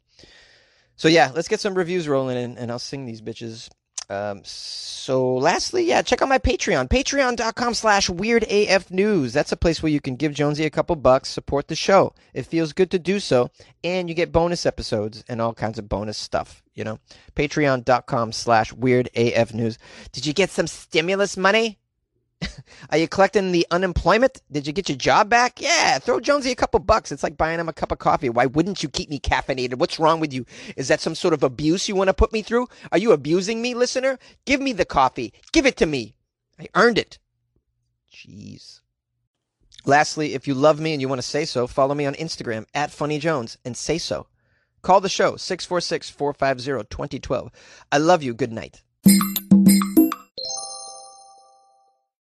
So 0.96 1.08
yeah, 1.08 1.30
let's 1.34 1.48
get 1.48 1.60
some 1.60 1.74
reviews 1.74 2.08
rolling, 2.08 2.36
and, 2.36 2.58
and 2.58 2.70
I'll 2.70 2.78
sing 2.78 3.06
these 3.06 3.22
bitches. 3.22 3.70
Um, 4.10 4.40
so 4.44 5.34
lastly, 5.34 5.84
yeah, 5.84 6.00
check 6.02 6.22
out 6.22 6.28
my 6.28 6.38
Patreon, 6.38 6.88
patreon.com 6.88 7.74
slash 7.74 8.08
weird 8.08 8.44
AF 8.44 8.90
news. 8.90 9.32
That's 9.32 9.52
a 9.52 9.56
place 9.56 9.82
where 9.82 9.92
you 9.92 10.00
can 10.00 10.16
give 10.16 10.32
Jonesy 10.32 10.64
a 10.64 10.70
couple 10.70 10.96
bucks, 10.96 11.28
support 11.28 11.68
the 11.68 11.76
show. 11.76 12.14
It 12.32 12.46
feels 12.46 12.72
good 12.72 12.90
to 12.92 12.98
do 12.98 13.20
so. 13.20 13.50
And 13.84 14.08
you 14.08 14.14
get 14.14 14.32
bonus 14.32 14.64
episodes 14.64 15.24
and 15.28 15.42
all 15.42 15.52
kinds 15.52 15.78
of 15.78 15.88
bonus 15.88 16.16
stuff, 16.16 16.62
you 16.74 16.84
know, 16.84 16.98
patreon.com 17.36 18.32
slash 18.32 18.72
weird 18.72 19.10
AF 19.14 19.52
news. 19.52 19.78
Did 20.12 20.24
you 20.24 20.32
get 20.32 20.50
some 20.50 20.66
stimulus 20.66 21.36
money? 21.36 21.78
Are 22.90 22.98
you 22.98 23.08
collecting 23.08 23.52
the 23.52 23.66
unemployment? 23.70 24.40
Did 24.50 24.66
you 24.66 24.72
get 24.72 24.88
your 24.88 24.98
job 24.98 25.28
back? 25.28 25.60
Yeah, 25.60 25.98
throw 25.98 26.20
Jonesy 26.20 26.52
a 26.52 26.56
couple 26.56 26.80
bucks. 26.80 27.10
It's 27.10 27.22
like 27.22 27.36
buying 27.36 27.58
him 27.58 27.68
a 27.68 27.72
cup 27.72 27.92
of 27.92 27.98
coffee. 27.98 28.28
Why 28.28 28.46
wouldn't 28.46 28.82
you 28.82 28.88
keep 28.88 29.10
me 29.10 29.18
caffeinated? 29.18 29.76
What's 29.76 29.98
wrong 29.98 30.20
with 30.20 30.32
you? 30.32 30.46
Is 30.76 30.88
that 30.88 31.00
some 31.00 31.14
sort 31.14 31.34
of 31.34 31.42
abuse 31.42 31.88
you 31.88 31.96
want 31.96 32.08
to 32.08 32.14
put 32.14 32.32
me 32.32 32.42
through? 32.42 32.68
Are 32.92 32.98
you 32.98 33.12
abusing 33.12 33.60
me, 33.60 33.74
listener? 33.74 34.18
Give 34.44 34.60
me 34.60 34.72
the 34.72 34.84
coffee. 34.84 35.32
Give 35.52 35.66
it 35.66 35.76
to 35.78 35.86
me. 35.86 36.14
I 36.58 36.68
earned 36.74 36.98
it. 36.98 37.18
Jeez. 38.12 38.80
Lastly, 39.84 40.34
if 40.34 40.46
you 40.46 40.54
love 40.54 40.80
me 40.80 40.92
and 40.92 41.00
you 41.00 41.08
want 41.08 41.20
to 41.20 41.26
say 41.26 41.44
so, 41.44 41.66
follow 41.66 41.94
me 41.94 42.04
on 42.04 42.14
Instagram 42.14 42.66
at 42.74 42.90
Funny 42.90 43.18
Jones 43.18 43.58
and 43.64 43.76
say 43.76 43.98
so. 43.98 44.26
Call 44.82 45.00
the 45.00 45.08
show 45.08 45.36
646 45.36 46.10
450 46.10 46.88
2012. 46.88 47.50
I 47.90 47.98
love 47.98 48.22
you. 48.22 48.34
Good 48.34 48.52
night. 48.52 48.82